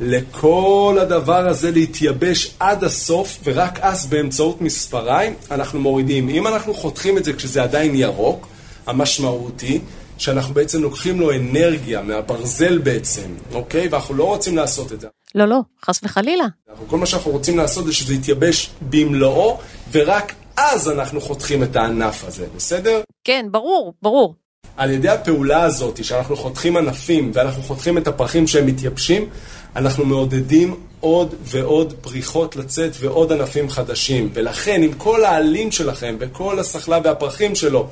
לכל 0.00 0.98
הדבר 1.00 1.48
הזה 1.48 1.70
להתייבש 1.70 2.54
עד 2.60 2.84
הסוף, 2.84 3.38
ורק 3.44 3.78
אז 3.80 4.06
באמצעות 4.06 4.60
מספריים 4.60 5.34
אנחנו 5.50 5.80
מורידים. 5.80 6.28
אם 6.28 6.46
אנחנו 6.46 6.74
חותכים 6.74 7.18
את 7.18 7.24
זה 7.24 7.32
כשזה 7.32 7.62
עדיין 7.62 7.94
ירוק, 7.94 8.46
המשמעות 8.86 9.60
היא 9.60 9.80
שאנחנו 10.18 10.54
בעצם 10.54 10.82
לוקחים 10.82 11.20
לו 11.20 11.32
אנרגיה 11.32 12.02
מהברזל 12.02 12.78
בעצם, 12.78 13.28
אוקיי? 13.52 13.88
ואנחנו 13.88 14.14
לא 14.14 14.24
רוצים 14.24 14.56
לעשות 14.56 14.92
את 14.92 15.00
זה. 15.00 15.08
לא, 15.34 15.44
לא, 15.44 15.60
חס 15.84 16.00
וחלילה. 16.04 16.44
אנחנו, 16.70 16.88
כל 16.88 16.98
מה 16.98 17.06
שאנחנו 17.06 17.30
רוצים 17.30 17.58
לעשות 17.58 17.86
זה 17.86 17.92
שזה 17.92 18.14
יתייבש 18.14 18.70
במלואו, 18.88 19.58
ורק 19.92 20.34
אז 20.56 20.90
אנחנו 20.90 21.20
חותכים 21.20 21.62
את 21.62 21.76
הענף 21.76 22.24
הזה, 22.24 22.46
בסדר? 22.56 23.00
כן, 23.24 23.46
ברור, 23.50 23.94
ברור. 24.02 24.34
על 24.76 24.90
ידי 24.90 25.08
הפעולה 25.08 25.62
הזאת, 25.62 26.04
שאנחנו 26.04 26.36
חותכים 26.36 26.76
ענפים 26.76 27.30
ואנחנו 27.34 27.62
חותכים 27.62 27.98
את 27.98 28.08
הפרחים 28.08 28.46
שהם 28.46 28.66
מתייבשים, 28.66 29.28
אנחנו 29.76 30.04
מעודדים 30.04 30.74
עוד 31.00 31.34
ועוד 31.42 31.94
פריחות 32.00 32.56
לצאת 32.56 32.92
ועוד 33.00 33.32
ענפים 33.32 33.70
חדשים. 33.70 34.30
ולכן, 34.34 34.82
אם 34.82 34.92
כל 34.98 35.24
העלים 35.24 35.72
שלכם 35.72 36.16
וכל 36.18 36.58
הסחלה 36.58 36.98
והפרחים 37.04 37.54
שלו 37.54 37.88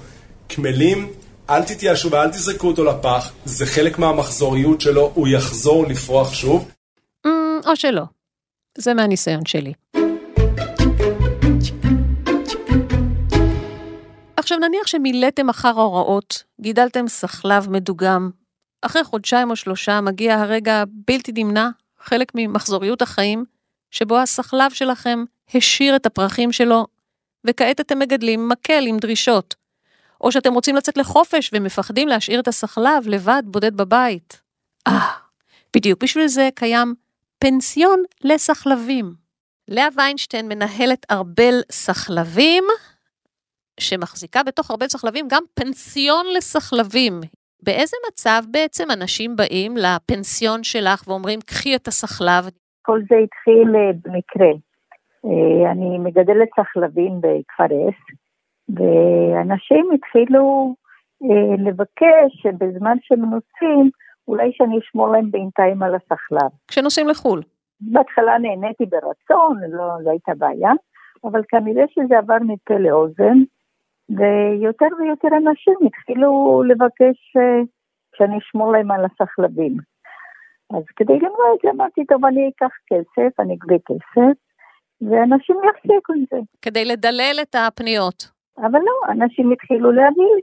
קמלים, 0.49 1.09
אל 1.50 1.62
תתייאשו 1.62 2.10
ואל 2.10 2.30
תזרקו 2.30 2.66
אותו 2.66 2.84
לפח, 2.84 3.32
זה 3.44 3.66
חלק 3.66 3.98
מהמחזוריות 3.98 4.80
שלו, 4.80 5.12
הוא 5.14 5.28
יחזור 5.28 5.86
לפרוח 5.86 6.32
שוב. 6.32 6.70
Mm, 7.26 7.30
או 7.66 7.76
שלא. 7.76 8.02
זה 8.78 8.94
מהניסיון 8.94 9.46
שלי. 9.46 9.72
עכשיו 14.36 14.58
נניח 14.58 14.86
שמילאתם 14.86 15.48
אחר 15.48 15.68
ההוראות, 15.68 16.42
גידלתם 16.60 17.08
סחלב 17.08 17.70
מדוגם, 17.70 18.30
אחרי 18.82 19.04
חודשיים 19.04 19.50
או 19.50 19.56
שלושה 19.56 20.00
מגיע 20.00 20.34
הרגע 20.34 20.74
הבלתי 20.82 21.32
נמנע, 21.34 21.68
חלק 22.00 22.32
ממחזוריות 22.34 23.02
החיים, 23.02 23.44
שבו 23.90 24.18
הסחלב 24.18 24.70
שלכם 24.70 25.24
השאיר 25.54 25.96
את 25.96 26.06
הפרחים 26.06 26.52
שלו, 26.52 26.86
וכעת 27.46 27.80
אתם 27.80 27.98
מגדלים 27.98 28.48
מקל 28.48 28.84
עם 28.86 28.96
דרישות. 28.98 29.63
או 30.21 30.33
שאתם 30.33 30.54
רוצים 30.54 30.76
לצאת 30.76 30.97
לחופש 30.97 31.50
ומפחדים 31.54 32.09
להשאיר 32.09 32.40
את 32.40 32.49
הסחלב 32.49 33.02
לבד, 33.06 33.42
בודד 33.47 33.76
בבית. 33.76 34.42
אה, 34.88 34.92
בדיוק 35.76 36.02
בשביל 36.02 36.26
זה 36.26 36.49
קיים 36.54 36.94
פנסיון 37.38 38.02
לסחלבים. 38.25 39.25
לאה 39.68 39.88
ויינשטיין 39.97 40.49
מנהלת 40.49 41.06
ארבל 41.11 41.54
סחלבים, 41.73 42.64
שמחזיקה 43.80 44.42
בתוך 44.42 44.71
ארבל 44.71 44.87
סחלבים 44.87 45.26
גם 45.30 45.42
פנסיון 45.54 46.26
לסחלבים. 46.37 47.21
באיזה 47.62 47.97
מצב 48.09 48.42
בעצם 48.50 48.90
אנשים 48.90 49.37
באים 49.37 49.75
לפנסיון 49.76 50.62
שלך 50.62 51.09
ואומרים, 51.09 51.40
קחי 51.40 51.76
את 51.76 51.88
הסחלב? 51.88 52.44
כל 52.83 53.00
זה 53.09 53.16
התחיל 53.25 53.76
אה, 53.76 53.90
במקרה. 54.04 54.52
אה, 55.25 55.71
אני 55.73 55.99
מגדלת 55.99 56.49
סחלבים 56.61 57.21
בכפר 57.21 57.64
אס, 57.64 58.00
ואנשים 58.68 59.90
התחילו 59.94 60.75
אה, 61.23 61.56
לבקש 61.71 62.42
שבזמן 62.42 62.97
שהם 63.00 63.21
נוסעים, 63.21 63.90
אולי 64.28 64.50
שאני 64.52 64.78
אשמור 64.78 65.09
להם 65.09 65.30
בינתיים 65.30 65.83
על 65.83 65.94
הסחלב. 65.94 66.50
כשנוסעים 66.68 67.09
לחו"ל. 67.09 67.42
בהתחלה 67.80 68.38
נהניתי 68.38 68.85
ברצון, 68.87 69.61
לא, 69.71 69.88
לא 70.04 70.11
הייתה 70.11 70.33
בעיה, 70.38 70.73
אבל 71.25 71.42
כנראה 71.49 71.85
שזה 71.88 72.18
עבר 72.18 72.37
מפה 72.40 72.75
לאוזן, 72.75 73.38
ויותר 74.11 74.87
ויותר 74.99 75.28
אנשים 75.28 75.75
התחילו 75.87 76.62
לבקש 76.66 77.37
אה, 77.37 77.62
שאני 78.16 78.38
אשמור 78.38 78.73
להם 78.73 78.90
על 78.90 79.04
הסחלבים. 79.04 79.76
אז 80.71 80.83
כדי 80.97 81.12
למנוע 81.12 81.54
את 81.54 81.59
זה 81.62 81.71
אמרתי, 81.71 82.04
טוב, 82.04 82.25
אני 82.25 82.50
אקח 82.56 82.75
כסף, 82.87 83.40
אני 83.40 83.54
אגבה 83.54 83.76
כסף, 83.87 84.37
ואנשים 85.00 85.56
יפסיקו 85.68 86.12
עם 86.12 86.25
זה. 86.30 86.37
כדי 86.62 86.85
לדלל 86.85 87.37
את 87.42 87.54
הפניות. 87.54 88.34
אבל 88.58 88.78
לא, 88.78 89.12
אנשים 89.12 89.52
התחילו 89.52 89.92
להביא 89.92 90.25
לי. 90.34 90.40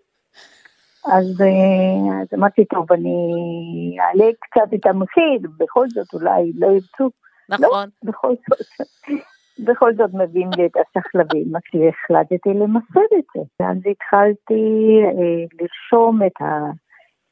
אז, 1.05 1.41
אה, 1.41 2.21
אז 2.21 2.27
אמרתי, 2.33 2.65
טוב, 2.65 2.91
אני 2.91 3.15
אעלה 3.99 4.31
קצת 4.39 4.73
את 4.73 4.85
המחיר, 4.85 5.39
בכל 5.57 5.89
זאת 5.89 6.13
אולי 6.13 6.51
לא 6.55 6.67
ירצו. 6.67 7.09
נכון. 7.49 7.89
לא, 8.03 8.09
בכל 8.11 8.33
זאת, 8.49 8.87
בכל 9.59 9.93
זאת 9.95 10.13
מביאים 10.13 10.49
לי 10.57 10.65
את 10.65 10.71
הסחלבים, 10.77 11.55
אז 11.55 11.61
החלטתי 11.89 12.49
למסד 12.49 13.11
את 13.19 13.25
זה. 13.35 13.41
ואז 13.59 13.77
התחלתי 13.91 14.63
אה, 15.05 15.45
לרשום 15.59 16.19
את 16.27 16.41
ה... 16.41 16.45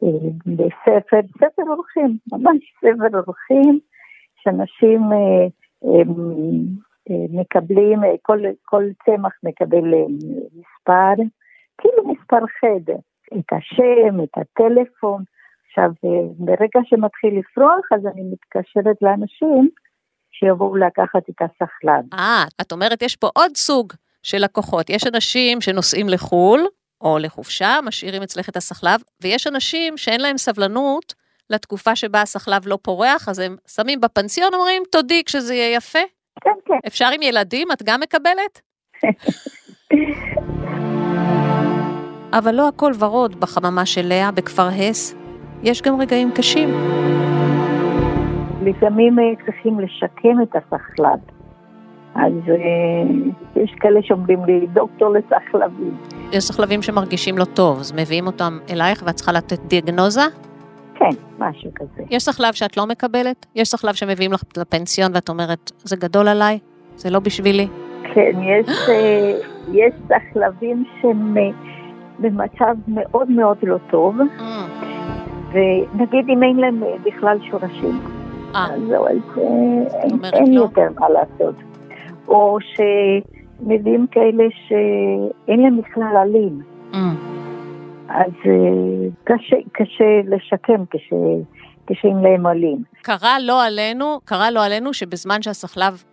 אה, 0.03 0.29
בספר, 0.45 1.19
ספר 1.37 1.63
אורחים, 1.67 2.17
ממש 2.31 2.57
ספר 2.77 3.17
אורחים, 3.27 3.79
שאנשים 4.43 5.01
אה, 5.13 5.45
אה, 5.85 6.03
מקבלים, 7.29 8.03
אה, 8.03 8.09
כל, 8.21 8.39
כל 8.65 8.83
צמח 9.05 9.33
מקבל 9.43 9.93
אה, 9.93 10.05
מספר, 10.53 11.23
כאילו 11.77 12.13
מספר 12.13 12.39
חדר, 12.59 12.99
את 13.39 13.53
השם, 13.53 14.23
את 14.23 14.37
הטלפון. 14.37 15.23
עכשיו, 15.67 15.89
אה, 16.05 16.27
ברגע 16.37 16.79
שמתחיל 16.85 17.39
לפרוח, 17.39 17.85
אז 17.95 18.05
אני 18.05 18.21
מתקשרת 18.31 18.95
לאנשים 19.01 19.69
שיבואו 20.31 20.75
לקחת 20.75 21.29
את 21.29 21.41
הסחלב. 21.41 22.13
אה, 22.13 22.43
את 22.61 22.71
אומרת, 22.71 23.01
יש 23.01 23.15
פה 23.15 23.29
עוד 23.35 23.57
סוג 23.57 23.93
של 24.23 24.37
לקוחות. 24.37 24.89
יש 24.89 25.07
אנשים 25.07 25.61
שנוסעים 25.61 26.09
לחו"ל, 26.09 26.67
או 27.01 27.17
לחופשה, 27.19 27.79
משאירים 27.83 28.21
אצלך 28.21 28.49
את 28.49 28.55
הסחלב, 28.55 28.99
ויש 29.21 29.47
אנשים 29.47 29.97
שאין 29.97 30.21
להם 30.21 30.37
סבלנות 30.37 31.13
לתקופה 31.49 31.95
שבה 31.95 32.21
הסחלב 32.21 32.67
לא 32.67 32.77
פורח, 32.81 33.29
אז 33.29 33.39
הם 33.39 33.55
שמים 33.67 34.01
בפנסיון, 34.01 34.53
אומרים, 34.53 34.83
תודי 34.91 35.23
כשזה 35.25 35.53
יהיה 35.53 35.75
יפה. 35.75 35.99
כן, 36.43 36.51
כן. 36.65 36.79
אפשר 36.87 37.09
עם 37.15 37.21
ילדים? 37.21 37.67
את 37.71 37.83
גם 37.83 37.99
מקבלת? 37.99 38.61
אבל 42.37 42.55
לא 42.55 42.67
הכל 42.67 42.91
ורוד 42.99 43.39
בחממה 43.39 43.85
של 43.85 44.05
לאה 44.05 44.31
בכפר 44.31 44.67
הס, 44.67 45.15
יש 45.63 45.81
גם 45.81 46.01
רגעים 46.01 46.31
קשים. 46.31 46.69
לפעמים 48.63 49.19
אה, 49.19 49.23
צריכים 49.45 49.79
לשקם 49.79 50.41
את 50.43 50.55
הסחלב. 50.55 51.19
אז 52.15 52.33
אה, 52.49 53.63
יש 53.63 53.71
כאלה 53.79 53.99
שאומרים 54.03 54.45
לי, 54.45 54.67
דוקטור 54.73 55.13
לסחלבים. 55.13 55.97
יש 56.31 56.43
סחלבים 56.43 56.81
שמרגישים 56.81 57.37
לא 57.37 57.45
טוב, 57.45 57.79
אז 57.79 57.91
מביאים 57.91 58.27
אותם 58.27 58.59
אלייך 58.69 59.03
ואת 59.05 59.15
צריכה 59.15 59.31
לתת 59.31 59.59
דיאגנוזה? 59.59 60.21
כן, 60.99 61.09
משהו 61.39 61.71
כזה. 61.75 62.03
יש 62.09 62.23
סחלב 62.23 62.53
שאת 62.53 62.77
לא 62.77 62.85
מקבלת? 62.85 63.45
יש 63.55 63.67
סחלב 63.69 63.93
שמביאים 63.93 64.31
לך 64.33 64.41
לפנסיון 64.57 65.11
ואת 65.15 65.29
אומרת, 65.29 65.71
זה 65.83 65.95
גדול 65.95 66.27
עליי? 66.27 66.59
זה 66.95 67.09
לא 67.09 67.19
בשבילי? 67.19 67.67
כן, 68.13 68.31
יש, 68.43 68.89
אה, 68.89 69.33
יש 69.73 69.93
סחלבים 70.07 70.83
שהם 71.01 71.37
אה, 71.37 71.49
במצב 72.19 72.75
מאוד 72.87 73.31
מאוד 73.31 73.57
לא 73.63 73.77
טוב, 73.91 74.15
Mm. 74.17 74.41
ונגיד 75.53 76.25
אם 76.29 76.43
אין 76.43 76.55
להם 76.57 76.83
אה, 76.83 76.95
בכלל 77.05 77.37
שורשים. 77.51 77.99
אז 78.55 78.81
זהו, 78.87 79.07
אז 79.07 79.15
אין- 80.33 80.53
לא. 80.55 80.61
יותר 80.61 80.87
מה 80.99 81.07
לעשות. 81.09 81.55
או 82.27 82.57
שמביאים 82.61 84.07
כאלה 84.11 84.43
שאין 84.67 85.59
להם 85.61 85.81
בכלל 85.81 86.17
עלים. 86.21 86.61
אז 88.09 88.31
אה, 88.45 89.09
קשה, 89.23 89.55
קשה 89.71 90.21
לשקם 90.25 90.85
כש, 90.89 91.13
כשאין 91.87 92.17
להם 92.17 92.45
עלים. 92.45 92.83
קרה 93.01 93.39
לא 93.39 93.63
עלינו, 93.63 94.19
קרה 94.25 94.51
לא 94.51 94.65
עלינו 94.65 94.93
שבזמן 94.93 95.41
שהסחלב 95.41 96.03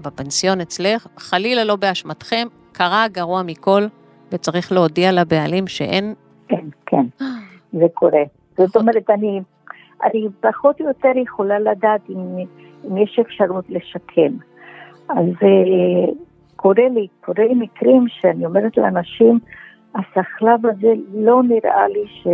בפנסיון 0.00 0.60
אצלך, 0.60 1.06
חלילה 1.16 1.64
לא 1.64 1.76
באשמתכם, 1.76 2.46
קרה 2.72 3.04
הגרוע 3.04 3.42
מכל, 3.42 3.82
וצריך 4.32 4.72
להודיע 4.72 5.12
לבעלים 5.12 5.66
שאין... 5.66 6.14
כן, 6.48 6.64
כן, 6.86 7.06
זה 7.78 7.86
קורה. 7.94 8.22
זאת 8.56 8.76
אומרת, 8.76 9.10
אני, 9.10 9.40
אני 10.04 10.26
פחות 10.40 10.80
או 10.80 10.86
יותר 10.86 11.12
יכולה 11.22 11.58
לדעת 11.58 12.00
אם, 12.10 12.44
אם 12.84 12.96
יש 12.96 13.18
אפשרות 13.20 13.64
לשקם. 13.68 14.32
אז 15.08 15.26
אה, 15.42 16.12
קורה 16.56 16.88
לי, 16.94 17.06
קורה 17.20 17.44
לי 17.44 17.54
מקרים 17.54 18.04
שאני 18.08 18.46
אומרת 18.46 18.76
לאנשים, 18.76 19.38
הסחלב 19.94 20.66
הזה 20.66 20.92
לא 21.14 21.42
נראה 21.42 21.88
לי 21.88 22.04
ש, 22.06 22.26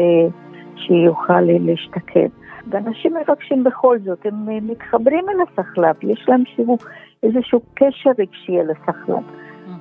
שיוכל 0.76 1.40
להשתקם. 1.40 2.26
ואנשים 2.70 3.14
מבקשים 3.16 3.64
בכל 3.64 3.98
זאת, 4.04 4.26
הם 4.26 4.68
מתחברים 4.70 5.24
אל 5.28 5.36
הסחלב, 5.40 5.94
יש 6.02 6.24
להם 6.28 6.42
שהוא, 6.46 6.78
איזשהו 7.22 7.60
קשר 7.74 8.10
רגשי 8.18 8.60
אל 8.60 8.70
הסחלב. 8.70 9.22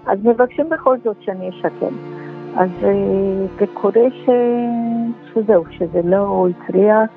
אז 0.05 0.25
מבקשים 0.25 0.69
בכל 0.69 0.97
זאת 1.03 1.17
שאני 1.21 1.49
אשקם. 1.49 1.95
אז 2.57 2.69
אה, 2.83 3.45
זה 3.59 3.65
קורה 3.73 4.09
ש... 4.11 4.29
שזהו, 5.33 5.63
שזה 5.71 6.01
לא 6.03 6.47
הצליח, 6.49 7.09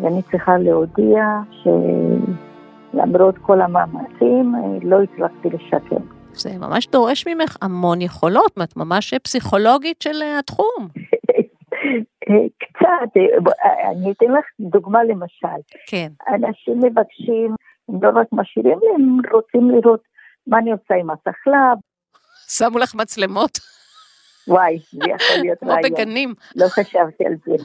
ואני 0.00 0.22
צריכה 0.22 0.58
להודיע 0.58 1.40
שלמרות 2.92 3.38
כל 3.38 3.60
המאמצים, 3.60 4.54
אה, 4.54 4.60
לא 4.82 5.02
הצלחתי 5.02 5.48
לשקם. 5.50 6.15
זה 6.38 6.50
ממש 6.58 6.86
דורש 6.86 7.26
ממך 7.26 7.56
המון 7.62 8.00
יכולות, 8.00 8.52
את 8.64 8.76
ממש 8.76 9.14
פסיכולוגית 9.14 10.02
של 10.02 10.22
אה, 10.22 10.38
התחום. 10.38 10.88
קצת, 12.58 13.16
אה, 13.16 13.52
אה, 13.64 13.90
אני 13.90 14.12
אתן 14.12 14.26
לך 14.26 14.44
דוגמה 14.60 15.04
למשל. 15.04 15.60
כן. 15.86 16.08
אנשים 16.28 16.80
מבקשים, 16.82 17.54
הם 17.88 18.02
לא 18.02 18.08
רק 18.20 18.26
משאירים 18.32 18.78
לי, 18.78 18.86
הם 18.94 19.18
רוצים 19.32 19.70
לראות 19.70 20.02
מה 20.46 20.58
אני 20.58 20.72
עושה 20.72 20.94
עם 20.94 21.10
הסחלב, 21.10 21.78
שמו 22.48 22.78
לך 22.78 22.94
מצלמות, 22.94 23.58
וואי, 24.48 24.78
זה 24.78 25.10
יכול 25.10 25.36
להיות 25.42 25.58
כמו 25.58 25.70
רעיון. 25.70 25.90
בגנים. 25.92 26.34
לא 26.56 26.66
חשבתי 26.68 27.26
על 27.26 27.34
זה. 27.46 27.64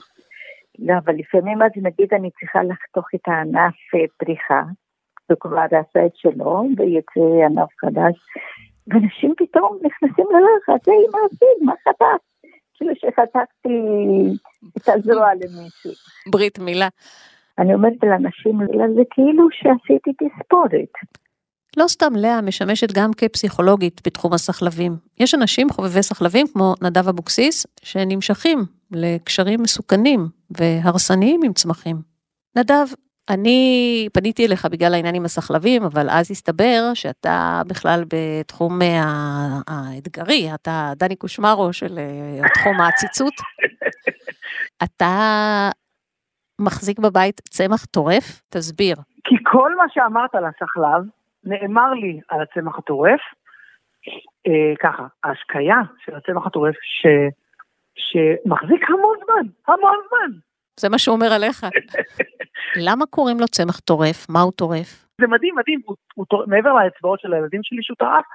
לא, 0.80 0.94
אבל 1.06 1.14
לפעמים 1.14 1.62
אז 1.62 1.72
נגיד 1.76 2.14
אני 2.14 2.30
צריכה 2.40 2.60
לחתוך 2.64 3.06
את 3.16 3.28
הענף 3.28 3.76
פריחה, 4.18 4.62
הוא 5.32 5.40
כבר 5.40 5.66
עשה 5.66 6.06
את 6.06 6.16
שלו, 6.16 6.64
ויצא 6.78 7.46
ענף 7.46 7.70
חדש, 7.82 8.16
ואנשים 8.88 9.34
פתאום 9.38 9.78
נכנסים 9.84 10.26
ללחץ, 10.32 10.88
היי, 10.88 11.06
מה 11.12 11.20
עשית? 11.26 11.62
מה 11.62 11.74
חתכת? 11.88 12.32
כאילו 12.74 12.94
שחתכתי 12.96 13.78
את 14.78 14.90
הזרוע 14.90 15.34
למישהו. 15.34 15.92
ברית 16.32 16.60
מילה. 16.60 16.88
אני 17.60 17.74
אומרת 17.74 17.94
לאנשים, 18.04 18.60
זה 18.96 19.02
כאילו 19.12 19.48
שעשיתי 19.52 20.12
תספורת. 20.14 20.92
לא 21.78 21.88
סתם 21.88 22.14
לאה 22.16 22.42
משמשת 22.42 22.92
גם 22.92 23.12
כפסיכולוגית 23.18 24.02
בתחום 24.08 24.34
הסחלבים. 24.34 24.92
יש 25.20 25.36
אנשים 25.36 25.70
חובבי 25.70 26.04
סחלבים 26.04 26.48
כמו 26.54 26.74
נדב 26.82 27.08
אבוקסיס, 27.08 27.68
שנמשכים 27.84 28.60
לקשרים 28.92 29.62
מסוכנים 29.62 30.28
והרסניים 30.52 31.42
עם 31.44 31.54
צמחים. 31.54 31.96
נדב, 32.56 32.86
אני 33.30 34.08
פניתי 34.14 34.46
אליך 34.46 34.66
בגלל 34.66 34.94
העניין 34.94 35.16
עם 35.16 35.26
הסחלבים, 35.26 35.84
אבל 35.84 36.10
אז 36.10 36.32
הסתבר 36.32 36.92
שאתה 36.94 37.62
בכלל 37.68 38.04
בתחום 38.14 38.82
אה, 38.82 39.04
האתגרי, 39.68 40.50
אתה 40.56 40.92
דני 40.96 41.16
קושמרו 41.16 41.74
של 41.74 41.98
אה, 41.98 42.50
תחום 42.54 42.82
העציצות. 42.82 43.34
אתה 44.84 45.16
מחזיק 46.62 47.00
בבית 47.00 47.42
צמח 47.50 47.86
טורף? 47.86 48.42
תסביר. 48.50 48.96
כי 49.24 49.36
כל 49.44 49.76
מה 49.76 49.84
שאמרת 49.90 50.36
על 50.36 50.46
הסחלב, 50.46 51.04
נאמר 51.44 51.94
לי 51.94 52.20
על 52.30 52.42
הצמח 52.42 52.78
הטורף, 52.78 53.20
אה, 54.48 54.74
ככה, 54.80 55.08
ההשקיה 55.24 55.76
של 56.06 56.16
הצמח 56.16 56.48
הטורף, 56.48 56.76
ש, 56.82 57.08
שמחזיק 57.96 58.90
המון 58.90 59.18
זמן, 59.26 59.48
המון 59.68 59.98
זמן. 60.10 60.38
זה 60.82 60.90
מה 60.90 60.98
שהוא 60.98 61.16
אומר 61.16 61.34
עליך. 61.34 61.66
למה 62.88 63.06
קוראים 63.06 63.40
לו 63.40 63.48
צמח 63.48 63.80
טורף? 63.80 64.30
מה 64.30 64.42
הוא 64.42 64.52
טורף? 64.52 65.06
זה 65.22 65.28
מדהים, 65.28 65.56
מדהים, 65.56 65.80
הוא, 65.86 65.96
הוא 66.16 66.26
טורף, 66.30 66.48
מעבר 66.48 66.74
לאצבעות 66.74 67.20
של 67.20 67.34
הילדים 67.34 67.60
שלי 67.64 67.78
שהוא 67.82 67.96
טרף, 68.00 68.26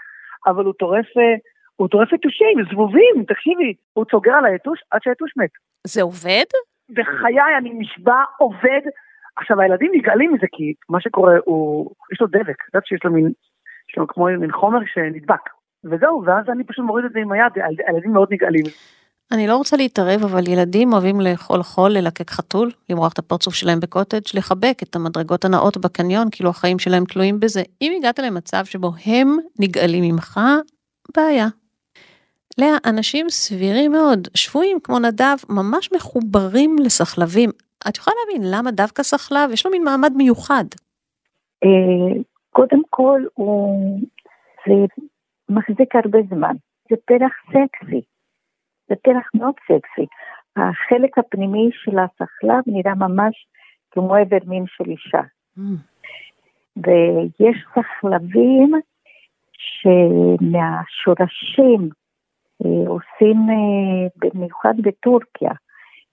אבל 0.47 0.65
הוא 0.65 0.75
טורף, 0.79 1.07
אה, 1.17 1.35
הוא 1.77 1.89
טורף 1.89 2.13
יתושים, 2.13 2.57
זבובים, 2.73 3.25
תקשיבי, 3.29 3.75
הוא 3.93 4.05
צוגר 4.11 4.33
על 4.33 4.45
היתוש 4.47 4.81
עד 4.91 5.01
שהיתוש 5.05 5.31
מת. 5.37 5.51
זה 5.87 6.03
עובד? 6.03 6.45
בחיי, 6.91 7.57
אני 7.59 7.71
נשבע, 7.79 8.23
עובד. 8.39 8.81
עכשיו, 9.37 9.61
הילדים 9.61 9.91
נגעלים 9.95 10.35
מזה, 10.35 10.47
כי 10.53 10.75
מה 10.89 11.01
שקורה, 11.01 11.35
הוא, 11.45 11.91
יש 12.13 12.21
לו 12.21 12.27
דבק, 12.27 12.59
את 12.61 12.75
יודעת 12.75 12.87
שיש 12.87 13.01
לו 13.05 13.13
מין, 13.13 13.27
יש 13.91 13.97
לו 13.99 14.07
כמו 14.07 14.25
מין 14.41 14.53
חומר 14.53 14.79
שנדבק. 14.87 15.41
וזהו, 15.85 16.23
ואז 16.27 16.45
אני 16.53 16.65
פשוט 16.65 16.85
מוריד 16.85 17.05
את 17.05 17.13
זה 17.13 17.19
עם 17.19 17.33
היד, 17.33 17.53
הילד- 17.55 17.81
הילדים 17.87 18.13
מאוד 18.13 18.29
נגעלים. 18.33 18.65
אני 19.33 19.47
לא 19.47 19.57
רוצה 19.57 19.77
להתערב, 19.77 20.25
אבל 20.25 20.49
ילדים 20.49 20.93
אוהבים 20.93 21.21
לאכול 21.21 21.63
חול, 21.63 21.91
ללקק 21.91 22.31
חתול, 22.31 22.71
למרוח 22.91 23.13
את 23.13 23.19
הפרצוף 23.19 23.55
שלהם 23.55 23.81
בקוטג', 23.81 24.21
לחבק 24.35 24.83
את 24.83 24.97
המדרגות 24.97 25.45
הנאות 25.45 25.77
בקניון, 25.77 26.29
כאילו 26.31 26.51
החיים 26.51 26.79
שלהם 26.79 27.05
תלויים 27.05 27.41
בזה. 27.41 27.63
אם 27.83 27.93
הגעת 27.97 28.19
למצב 28.19 28.65
שבו 28.65 28.91
הם 29.07 29.37
נגאלים 29.61 30.05
ממך, 30.05 30.41
בעיה. 31.17 31.47
לאה, 32.59 32.77
אנשים 32.87 33.31
סבירים 33.31 33.93
מאוד, 33.93 34.29
שבויים 34.35 34.79
כמו 34.83 34.99
נדב, 34.99 35.37
ממש 35.49 35.93
מחוברים 35.93 36.77
לסחלבים. 36.85 37.51
את 37.89 37.97
יכולה 37.97 38.17
להבין 38.21 38.51
למה 38.55 38.71
דווקא 38.71 39.03
סחלב? 39.03 39.51
יש 39.53 39.67
לו 39.67 39.73
מין 39.73 39.85
מעמד 39.85 40.13
מיוחד. 40.17 40.65
אה, 41.65 42.21
קודם 42.51 42.83
כל, 42.91 43.21
הוא 43.35 44.01
זה 44.67 44.73
מחזיק 45.49 45.97
הרבה 45.97 46.19
זמן. 46.29 46.55
זה 46.91 46.97
פרח 47.05 47.33
סקסי. 47.49 48.01
זה 48.89 48.95
פרח 49.03 49.31
מאוד 49.35 49.55
סקסי. 49.65 50.07
החלק 50.57 51.19
הפנימי 51.19 51.71
של 51.73 51.99
הסחלב 51.99 52.63
נראה 52.67 52.95
ממש 52.95 53.47
כמו 53.91 54.17
איבר 54.17 54.39
מין 54.47 54.65
של 54.67 54.85
אישה. 54.91 55.21
ויש 56.77 57.57
סחלבים 57.75 58.73
שמהשורשים 60.47 61.89
אה, 62.65 62.89
עושים, 62.89 63.37
אה, 63.51 64.09
במיוחד 64.17 64.75
בטורקיה, 64.83 65.51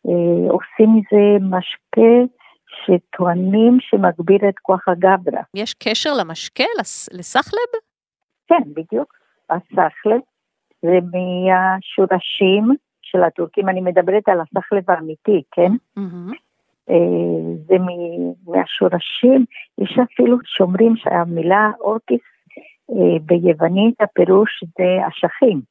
אה, 0.08 0.52
עושים 0.52 0.90
מזה 0.96 1.46
משקה 1.58 2.34
שטוענים 2.68 3.78
שמגביר 3.80 4.50
את 4.50 4.60
כוח 4.62 4.88
הגברא. 4.88 5.42
יש 5.56 5.74
קשר 5.74 6.10
למשקה, 6.20 6.64
לס- 6.80 7.10
לסחלב? 7.14 7.70
כן, 8.48 8.64
בדיוק. 8.74 9.14
הסחלב 9.50 10.20
זה 10.84 11.00
מהשורשים 11.13 12.76
של 13.02 13.24
הטורקים, 13.24 13.69
אני 13.69 13.82
מדברת 13.82 14.30
על 14.30 14.39
הסחלב 14.41 14.84
האמיתי, 14.88 15.41
כן? 15.52 15.72
אה, 16.89 17.56
זה 17.67 17.76
מהשורשים, 18.46 19.46
יש 19.78 20.00
אפילו 20.04 20.38
שאומרים 20.46 20.96
שהמילה 20.96 21.72
אורקיס 21.80 22.22
אה, 22.91 23.19
ביוונית 23.22 24.02
הפירוש 24.02 24.63
זה 24.78 25.08
אשכים. 25.08 25.62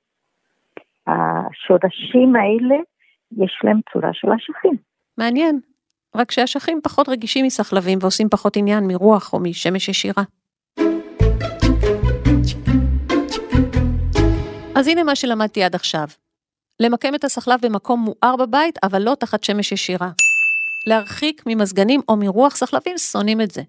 השורשים 1.07 2.37
האלה, 2.37 2.77
יש 3.39 3.61
להם 3.65 3.81
צורה 3.93 4.11
של 4.13 4.29
אשכים. 4.33 4.77
מעניין. 5.19 5.61
רק 6.17 6.31
שהאשכים 6.31 6.81
פחות 6.83 7.09
רגישים 7.09 7.47
מסחלבים 7.47 7.99
ועושים 8.03 8.29
פחות 8.29 8.57
עניין 8.57 8.85
מרוח 8.87 9.33
או 9.33 9.39
משמש 9.41 9.89
ישירה. 9.89 10.23
אז 14.83 14.89
הנה 14.89 15.03
מה 15.03 15.17
שלמדתי 15.17 15.63
עד 15.63 15.75
עכשיו. 15.75 16.07
למקם 16.81 17.15
את 17.15 17.25
הסחלב 17.25 17.61
במקום 17.63 18.01
מואר 18.01 18.37
בבית, 18.37 18.79
אבל 18.83 19.03
לא 19.03 19.15
תחת 19.15 19.45
שמש 19.45 19.73
ישירה. 19.73 20.11
להרחיק 20.87 21.43
ממזגנים 21.47 22.01
או 22.09 22.17
מרוח 22.17 22.57
סחלבים, 22.57 22.99
שונאים 22.99 23.41
את 23.41 23.51
זה. 23.51 23.63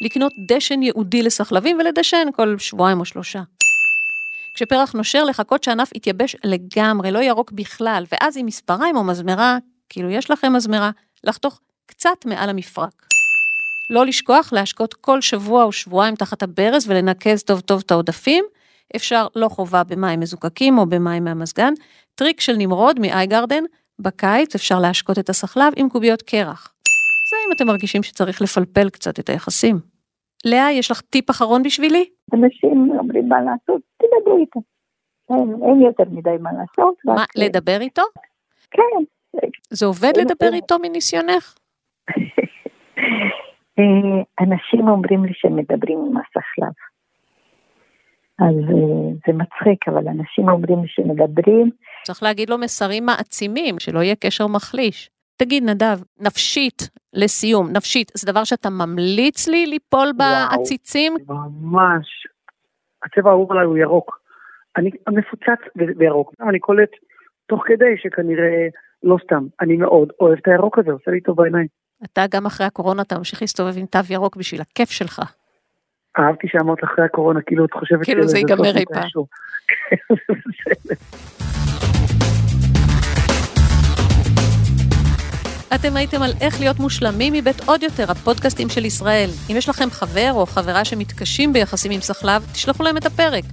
לקנות 0.00 0.32
דשן 0.48 0.82
ייעודי 0.82 1.22
לסחלבים 1.22 1.78
ולדשן 1.78 2.28
כל 2.36 2.58
שבועיים 2.58 3.00
או 3.00 3.04
שלושה. 3.04 3.42
כשפרח 4.54 4.92
נושר, 4.92 5.24
לחכות 5.24 5.64
שהענף 5.64 5.90
יתייבש 5.94 6.36
לגמרי, 6.44 7.10
לא 7.10 7.18
ירוק 7.18 7.52
בכלל, 7.52 8.04
ואז 8.12 8.36
עם 8.36 8.46
מספריים 8.46 8.96
או 8.96 9.04
מזמרה, 9.04 9.58
כאילו 9.88 10.10
יש 10.10 10.30
לכם 10.30 10.52
מזמרה, 10.52 10.90
לחתוך 11.24 11.60
קצת 11.86 12.26
מעל 12.26 12.50
המפרק. 12.50 13.06
לא 13.90 14.06
לשכוח 14.06 14.52
להשקות 14.52 14.94
כל 14.94 15.20
שבוע 15.20 15.64
או 15.64 15.72
שבועיים 15.72 16.14
תחת 16.14 16.42
הברז 16.42 16.88
ולנקז 16.88 17.42
טוב 17.42 17.60
טוב 17.60 17.82
את 17.86 17.90
העודפים. 17.90 18.44
אפשר 18.96 19.26
לא 19.36 19.48
חובה 19.48 19.82
במים 19.84 20.20
מזוקקים 20.20 20.78
או 20.78 20.86
במים 20.86 21.24
מהמזגן. 21.24 21.72
טריק 22.14 22.40
של 22.40 22.52
נמרוד 22.58 23.00
מאייגרדן, 23.00 23.64
בקיץ 23.98 24.54
אפשר 24.54 24.78
להשקות 24.78 25.18
את 25.18 25.28
הסחלב 25.28 25.72
עם 25.76 25.88
קוביות 25.88 26.22
קרח. 26.22 26.74
זה 27.30 27.36
אם 27.46 27.52
אתם 27.56 27.66
מרגישים 27.66 28.02
שצריך 28.02 28.42
לפלפל 28.42 28.90
קצת 28.90 29.18
את 29.18 29.28
היחסים. 29.28 29.76
לאה, 30.44 30.72
יש 30.72 30.90
לך 30.90 31.00
טיפ 31.00 31.30
אחרון 31.30 31.62
בשבילי? 31.62 32.04
אנשים 32.34 32.90
אומרים 32.98 33.28
מה 33.28 33.36
לעשות, 33.40 33.82
תדברו 33.96 34.38
איתו. 34.38 34.60
אין, 35.30 35.54
אין 35.68 35.80
יותר 35.82 36.04
מדי 36.10 36.36
מה 36.40 36.50
לעשות. 36.52 36.94
מה, 37.04 37.14
רק- 37.14 37.28
לדבר 37.36 37.80
איתו? 37.80 38.02
כן. 38.70 39.04
זה 39.70 39.86
עובד 39.86 40.12
לדבר 40.16 40.52
איתו 40.52 40.76
מניסיונך? 40.82 41.54
אה, 43.78 44.22
אנשים 44.40 44.88
אומרים 44.88 45.24
לי 45.24 45.32
שהם 45.34 45.56
מדברים 45.56 45.98
עם 45.98 46.16
הסחלב. 46.16 46.72
אז 48.38 48.54
אה, 48.54 49.12
זה 49.26 49.32
מצחיק, 49.32 49.88
אבל 49.88 50.08
אנשים 50.08 50.48
אומרים 50.48 50.78
שמדברים, 50.86 51.70
צריך 52.02 52.22
להגיד 52.22 52.50
לו 52.50 52.58
מסרים 52.58 53.06
מעצימים, 53.06 53.78
שלא 53.78 53.98
יהיה 54.02 54.14
קשר 54.16 54.46
מחליש. 54.46 55.10
תגיד, 55.36 55.64
נדב, 55.64 55.98
נפשית, 56.20 56.90
לסיום, 57.12 57.66
נפשית, 57.72 58.12
זה 58.14 58.32
דבר 58.32 58.44
שאתה 58.44 58.70
ממליץ 58.70 59.48
לי 59.48 59.66
ליפול 59.66 60.12
בעציצים? 60.16 61.14
ממש. 61.28 62.06
הצבע 63.04 63.30
האהוב 63.30 63.52
עליי 63.52 63.64
הוא 63.64 63.78
ירוק. 63.78 64.18
אני 64.76 64.90
מפוצץ 65.08 65.60
בירוק. 65.96 66.32
אני 66.48 66.58
קולט 66.58 66.90
תוך 67.46 67.62
כדי 67.66 67.94
שכנראה 67.96 68.68
לא 69.02 69.16
סתם. 69.24 69.46
אני 69.60 69.76
מאוד 69.76 70.08
אוהב 70.20 70.38
את 70.38 70.48
הירוק 70.48 70.78
הזה, 70.78 70.92
עושה 70.92 71.10
לי 71.10 71.20
טוב 71.20 71.36
בעיניים. 71.36 71.66
אתה 72.04 72.24
גם 72.30 72.46
אחרי 72.46 72.66
הקורונה, 72.66 73.02
אתה 73.02 73.18
ממשיך 73.18 73.42
להסתובב 73.42 73.78
עם 73.78 73.86
תו 73.86 73.98
ירוק 74.10 74.36
בשביל 74.36 74.60
הכיף 74.60 74.90
שלך. 74.90 75.20
אהבתי 76.18 76.46
שאמרת 76.50 76.84
אחרי 76.84 77.04
הקורונה, 77.04 77.40
כאילו 77.46 77.64
את 77.64 77.72
חושבת 77.72 78.04
כאילו 78.04 78.28
זה 78.28 78.38
ייגמר 78.38 78.76
אי 78.76 78.84
פעם. 78.84 79.08
אתם 85.74 85.96
הייתם 85.96 86.22
על 86.22 86.30
איך 86.40 86.60
להיות 86.60 86.78
מושלמים 86.78 87.32
מבית 87.32 87.60
עוד 87.66 87.82
יותר, 87.82 88.10
הפודקאסטים 88.10 88.68
של 88.68 88.84
ישראל. 88.84 89.30
אם 89.50 89.56
יש 89.56 89.68
לכם 89.68 89.90
חבר 89.90 90.30
או 90.32 90.46
חברה 90.46 90.84
שמתקשים 90.84 91.52
ביחסים 91.52 91.92
עם 91.92 92.00
סחלב, 92.00 92.46
תשלחו 92.52 92.82
להם 92.82 92.96
את 92.96 93.06
הפרק. 93.06 93.44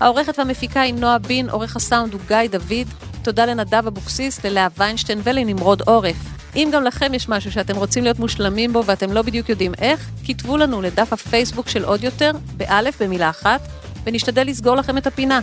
העורכת 0.00 0.38
והמפיקה 0.38 0.80
היא 0.80 0.94
נועה 0.94 1.18
בין, 1.18 1.50
עורך 1.50 1.76
הסאונד 1.76 2.12
הוא 2.12 2.20
גיא 2.28 2.36
דוד. 2.50 2.86
תודה 3.24 3.46
לנדב 3.46 3.86
אבוקסיס, 3.86 4.44
ללאה 4.44 4.66
ויינשטיין 4.78 5.18
ולנמרוד 5.24 5.82
עורף. 5.86 6.39
אם 6.56 6.70
גם 6.72 6.84
לכם 6.84 7.14
יש 7.14 7.28
משהו 7.28 7.52
שאתם 7.52 7.76
רוצים 7.76 8.04
להיות 8.04 8.18
מושלמים 8.18 8.72
בו 8.72 8.84
ואתם 8.86 9.12
לא 9.12 9.22
בדיוק 9.22 9.48
יודעים 9.48 9.72
איך, 9.80 10.10
כתבו 10.24 10.56
לנו 10.56 10.82
לדף 10.82 11.12
הפייסבוק 11.12 11.68
של 11.68 11.84
עוד 11.84 12.04
יותר, 12.04 12.30
באלף 12.56 13.02
במילה 13.02 13.30
אחת, 13.30 13.60
ונשתדל 14.04 14.46
לסגור 14.46 14.74
לכם 14.74 14.98
את 14.98 15.06
הפינה. 15.06 15.40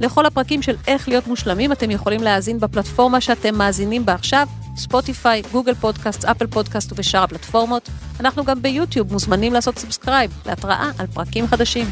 לכל 0.00 0.26
הפרקים 0.26 0.62
של 0.62 0.76
איך 0.86 1.08
להיות 1.08 1.26
מושלמים 1.26 1.72
אתם 1.72 1.90
יכולים 1.90 2.22
להאזין 2.22 2.60
בפלטפורמה 2.60 3.20
שאתם 3.20 3.54
מאזינים 3.54 4.06
בה 4.06 4.14
עכשיו, 4.14 4.48
ספוטיפיי, 4.76 5.42
גוגל 5.52 5.74
פודקאסט, 5.74 6.24
אפל 6.24 6.46
פודקאסט 6.46 6.92
ובשאר 6.92 7.22
הפלטפורמות. 7.22 7.88
אנחנו 8.20 8.44
גם 8.44 8.62
ביוטיוב 8.62 9.12
מוזמנים 9.12 9.52
לעשות 9.52 9.78
subscribe 9.78 10.30
להתראה 10.46 10.90
על 10.98 11.06
פרקים 11.06 11.46
חדשים. 11.46 11.86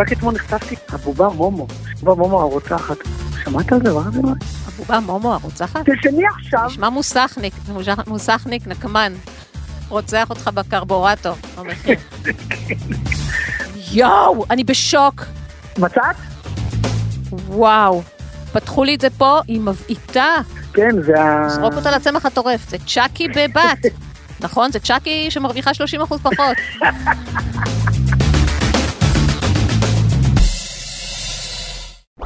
רק 0.00 0.12
אתמול 0.12 0.34
נחשפתי, 0.34 0.74
הבובה 0.88 1.28
מומו, 1.28 1.66
הבובה 2.02 2.14
מומו 2.22 2.40
הרוצחת. 2.40 2.96
שמעת 3.44 3.72
על 3.72 3.78
זה? 3.84 3.92
מה 3.92 4.10
זה? 4.10 4.20
הבובה 4.68 5.00
מומו 5.00 5.34
הרוצחת? 5.34 5.80
תשני 5.80 6.22
עכשיו. 6.26 6.66
נשמע 6.66 6.88
מוסכניק, 6.88 7.54
מוסכניק 8.06 8.66
נקמן. 8.66 9.12
רוצח 9.88 10.30
אותך 10.30 10.50
בקרבורטו, 10.54 11.32
במחיר. 11.58 11.98
יואו, 13.92 14.44
אני 14.50 14.64
בשוק. 14.64 15.24
מצאת? 15.78 16.16
וואו. 17.32 18.02
פתחו 18.52 18.84
לי 18.84 18.94
את 18.94 19.00
זה 19.00 19.10
פה, 19.10 19.40
היא 19.48 19.60
מבעיטה. 19.60 20.34
כן, 20.72 21.02
זה 21.02 21.22
ה... 21.22 21.48
זרוק 21.48 21.74
אותה 21.74 21.90
לצמח 21.90 22.26
הטורף, 22.26 22.70
זה 22.70 22.76
צ'אקי 22.86 23.28
בבת. 23.28 23.78
נכון? 24.40 24.72
זה 24.72 24.80
צ'אקי 24.80 25.30
שמרוויחה 25.30 25.70
30% 25.70 25.74
פחות. 26.22 26.56